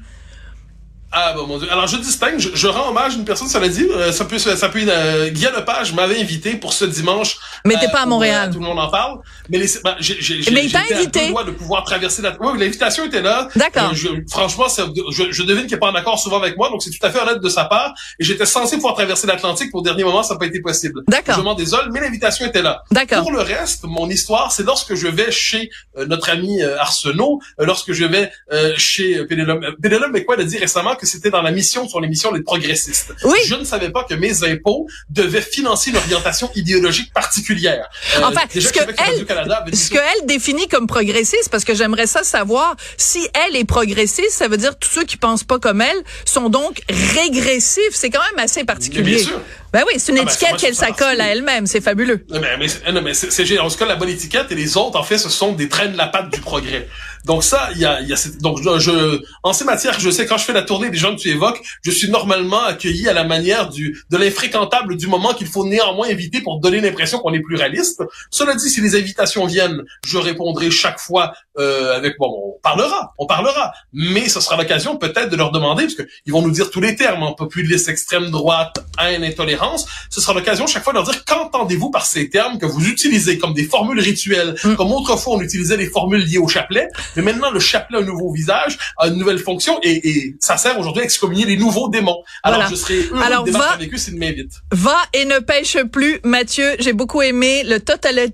Ah 1.12 1.34
bon 1.34 1.48
mon 1.48 1.58
dieu. 1.58 1.72
Alors 1.72 1.88
je 1.88 1.98
distingue, 1.98 2.38
je, 2.38 2.68
rends 2.68 2.90
hommage 2.90 3.14
à 3.14 3.18
une 3.18 3.24
personne, 3.24 3.48
ça 3.48 3.62
l'a 3.62 3.70
dit, 3.70 3.88
euh, 3.90 4.12
ça 4.12 4.26
peut 4.26 4.38
ça 4.38 4.70
peut 4.70 4.80
euh, 4.88 5.30
Guy 5.30 5.46
Lepage 5.46 5.94
m'avait 5.94 6.20
invité 6.20 6.56
pour 6.56 6.74
ce 6.74 6.84
dimanche. 6.84 7.38
Mais 7.66 7.76
t'es 7.80 7.88
pas 7.88 8.02
à 8.02 8.04
euh, 8.04 8.08
Montréal. 8.08 8.50
tout 8.52 8.60
le 8.60 8.66
monde 8.66 8.80
en 8.80 8.90
parle. 8.90 9.20
Mais 9.50 9.58
les, 9.58 9.68
ben, 9.84 9.96
j'ai 10.00 10.18
j'ai 10.20 10.52
mais 10.52 10.66
il 10.66 10.72
t'a 10.72 10.80
invité. 10.80 11.32
de 11.32 11.52
pouvoir 11.52 11.86
traverser 11.86 12.22
la. 12.22 12.36
Oui, 12.42 12.60
l'invitation 12.60 13.06
était 13.06 13.22
là. 13.22 13.48
D'accord. 13.56 13.94
franchement, 14.30 14.66
je, 14.68 15.32
je 15.32 15.44
devine 15.44 15.64
qu'il 15.64 15.74
n'est 15.74 15.80
pas 15.80 15.92
en 15.92 15.96
accord 15.96 16.20
souvent 16.20 16.42
avec 16.42 16.58
moi, 16.58 16.70
donc 16.70 16.84
c'est 16.84 16.92
tout 16.92 17.06
à 17.06 17.10
fait 17.10 17.22
honnête 17.22 17.42
de 17.42 17.50
sa 17.50 17.66
part. 17.66 17.94
Et 18.20 18.26
j'étais 18.26 18.46
censé 18.46 18.76
pouvoir 18.76 18.96
traverser 18.96 19.28
l'Atlantique 19.28 19.72
pour 19.72 19.82
le 19.82 19.86
dernier 19.86 20.04
moment, 20.04 20.24
ça 20.24 20.34
n'a 20.34 20.40
pas 20.40 20.46
été 20.46 20.60
possible. 20.60 21.04
D'accord. 21.08 21.36
Je 21.38 21.42
m'en 21.42 21.54
désole, 21.54 21.90
mais 21.94 22.02
l'invitation 22.02 22.46
était 22.46 22.62
là. 22.62 22.84
D'accord. 22.92 23.22
Pour 23.22 23.32
le 23.32 23.42
reste, 23.42 23.86
mon 23.86 24.10
histoire, 24.10 24.52
c'est 24.52 24.64
lorsque 24.64 24.94
je 24.96 25.08
vais 25.08 25.32
chez 25.32 25.70
notre 26.08 26.30
ami 26.30 26.62
Arsenault, 26.64 27.40
lorsque 27.60 27.94
je 27.94 28.04
vais 28.04 28.30
chez 28.76 29.26
Pénélope. 29.26 29.64
Pénélope 29.82 30.12
mais 30.12 30.26
quoi 30.26 30.38
a 30.38 30.44
dit 30.44 30.58
récemment 30.58 30.97
que 30.98 31.06
c'était 31.06 31.30
dans 31.30 31.42
la 31.42 31.52
mission 31.52 31.88
sur 31.88 32.00
l'émission 32.02 32.32
Les 32.32 32.42
Progressistes. 32.42 33.14
Oui. 33.24 33.38
Je 33.46 33.56
ne 33.56 33.64
savais 33.64 33.90
pas 33.90 34.04
que 34.04 34.14
mes 34.14 34.44
impôts 34.44 34.88
devaient 35.10 35.42
financer 35.42 35.92
une 35.92 35.98
orientation 35.98 36.50
idéologique 36.56 37.14
particulière. 37.14 37.88
Euh, 38.18 38.22
enfin, 38.24 38.42
ce 38.54 38.72
que, 38.72 38.80
elle, 38.80 39.76
ce 39.76 39.90
que 39.90 39.98
elle 39.98 40.26
définit 40.26 40.68
comme 40.68 40.88
progressiste, 40.88 41.50
parce 41.50 41.64
que 41.64 41.76
j'aimerais 41.76 42.08
ça 42.08 42.24
savoir, 42.24 42.76
si 42.98 43.28
elle 43.34 43.56
est 43.56 43.66
progressiste, 43.66 44.32
ça 44.32 44.48
veut 44.48 44.58
dire 44.58 44.78
tous 44.78 44.90
ceux 44.90 45.04
qui 45.04 45.18
pensent 45.18 45.44
pas 45.44 45.60
comme 45.60 45.82
elle 45.82 46.04
sont 46.26 46.50
donc 46.50 46.82
régressifs. 46.90 47.94
C'est 47.94 48.10
quand 48.10 48.24
même 48.32 48.44
assez 48.44 48.64
particulier. 48.64 49.16
Bien 49.16 49.24
sûr. 49.24 49.42
Ben 49.74 49.84
oui, 49.88 49.96
c'est 49.98 50.12
une 50.12 50.20
ah 50.20 50.24
ben, 50.24 50.30
étiquette 50.30 50.58
qu'elle 50.58 50.76
s'accole 50.76 51.20
à 51.20 51.28
elle-même, 51.28 51.68
c'est 51.68 51.82
fabuleux. 51.82 52.26
Mais, 52.32 52.40
mais, 52.58 53.02
mais 53.02 53.14
c'est 53.14 53.46
génial. 53.46 53.66
En 53.66 53.70
tout 53.70 53.78
cas, 53.78 53.86
la 53.86 53.96
bonne 53.96 54.10
étiquette 54.10 54.52
et 54.52 54.56
les 54.56 54.78
autres, 54.78 54.98
en 54.98 55.04
fait, 55.04 55.18
ce 55.18 55.30
sont 55.30 55.52
des 55.52 55.68
traînes 55.68 55.92
de 55.92 55.98
la 55.98 56.08
patte 56.08 56.32
du 56.34 56.40
progrès. 56.40 56.88
Donc 57.26 57.44
ça, 57.44 57.70
il 57.76 57.82
y 57.82 57.86
a, 57.86 58.02
y 58.02 58.14
a 58.14 58.18
donc 58.40 58.60
je, 58.62 59.22
en 59.44 59.54
ces 59.54 59.66
matières, 59.66 60.00
je 60.00 60.10
sais 60.10 60.26
quand 60.26 60.38
je 60.38 60.46
fais 60.46 60.54
la 60.54 60.62
tournée 60.62 60.90
des 60.90 60.98
gens 60.98 61.16
que 61.16 61.22
tu 61.22 61.30
évoques, 61.30 61.62
je 61.84 61.92
suis 61.92 62.10
normalement 62.10 62.64
accueilli 62.64 63.08
à 63.08 63.14
la 63.14 63.24
manière 63.24 63.70
du 63.70 64.04
de 64.10 64.18
l'infréquentable 64.18 64.98
du 64.98 65.08
moment 65.08 65.34
qu'il 65.34 65.48
faut 65.48 65.66
néanmoins 65.66 66.08
éviter 66.08 66.42
pour 66.42 66.60
donner 66.60 66.82
l'impression 66.82 67.20
qu'on 67.20 67.34
est 67.34 67.42
plus 67.42 67.56
réaliste. 67.56 68.04
Cela 68.32 68.56
dit, 68.56 68.70
si 68.70 68.82
les 68.82 68.96
invitations 68.96 69.46
viennent, 69.46 69.84
je 70.06 70.18
répondrai 70.18 70.72
chaque 70.72 71.00
fois 71.00 71.34
euh, 71.58 71.96
avec 71.96 72.18
bon, 72.20 72.56
on 72.56 72.60
parlera, 72.62 73.14
on 73.18 73.26
parlera, 73.26 73.74
mais 73.94 74.30
ce 74.30 74.40
sera 74.40 74.58
l'occasion 74.58 74.98
peut-être 74.98 75.30
de 75.30 75.36
leur 75.36 75.52
demander 75.52 75.84
parce 75.84 75.96
qu'ils 75.96 76.34
vont 76.34 76.42
nous 76.42 76.52
dire 76.52 76.70
tous 76.70 76.82
les 76.82 76.96
termes, 76.96 77.24
hein, 77.24 77.34
populiste, 77.38 77.90
extrême 77.90 78.30
droite, 78.30 78.78
haine, 79.00 79.24
intolérance. 79.24 79.86
Ce 80.10 80.22
sera 80.22 80.34
l'occasion 80.34 80.68
chaque 80.68 80.84
fois 80.84 80.94
de 80.94 80.98
leur 80.98 81.06
dire 81.06 81.24
qu'entendez-vous 81.26 81.92
par 81.92 82.06
ces 82.06 82.30
termes 82.30 82.58
que 82.58 82.66
vous 82.66 82.88
utilisez 82.88 83.38
comme 83.38 83.54
des 83.54 83.64
formules 83.64 84.00
rituelles, 84.00 84.56
mm. 84.64 84.76
comme 84.76 84.92
autrefois 84.92 85.36
on 85.36 85.42
utilisait 85.42 85.78
les 85.78 85.88
formules 85.88 86.24
liées 86.24 86.38
au 86.38 86.48
chapelet. 86.48 86.90
Mais 87.16 87.22
maintenant, 87.22 87.52
le 87.52 87.60
chapelet 87.60 87.98
a 87.98 88.02
un 88.02 88.06
nouveau 88.06 88.32
visage, 88.32 88.78
a 88.98 89.08
une 89.08 89.16
nouvelle 89.16 89.40
fonction, 89.40 89.80
et, 89.84 90.10
et 90.10 90.36
ça 90.40 90.58
sert 90.58 90.78
aujourd'hui 90.80 91.02
à 91.02 91.06
excommunier 91.06 91.46
les 91.46 91.58
nouveaux 91.58 91.90
démons. 91.90 92.24
Alors, 92.44 92.68
je 92.70 92.76
serais 92.76 93.02
heureux 93.12 93.22
Alors, 93.22 93.44
de 93.44 93.52
va, 93.52 93.72
avec 93.72 93.94
eux 93.94 93.98
s'ils 93.98 94.18
m'invitent. 94.18 94.62
Va 94.72 94.98
et 95.14 95.26
ne 95.26 95.40
pêche 95.40 95.78
plus, 95.92 96.20
Mathieu. 96.24 96.76
J'ai 96.80 96.94
beaucoup 96.94 97.22
aimé 97.22 97.64
le 97.64 97.80
total 97.80 98.32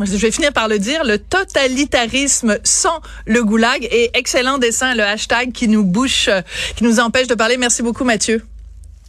je 0.00 0.16
vais 0.16 0.30
finir 0.30 0.52
par 0.52 0.68
le 0.68 0.78
dire, 0.78 1.04
le 1.04 1.18
totalitarisme 1.18 2.58
sans 2.64 3.00
le 3.26 3.44
goulag 3.44 3.86
et 3.90 4.10
excellent 4.14 4.58
dessin, 4.58 4.94
le 4.94 5.02
hashtag 5.02 5.52
qui 5.52 5.68
nous 5.68 5.84
bouche, 5.84 6.30
qui 6.76 6.84
nous 6.84 7.00
empêche 7.00 7.26
de 7.26 7.34
parler. 7.34 7.56
Merci 7.56 7.82
beaucoup, 7.82 8.04
Mathieu. 8.04 8.42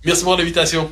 Merci 0.03 0.23
pour 0.23 0.35
l'invitation. 0.35 0.91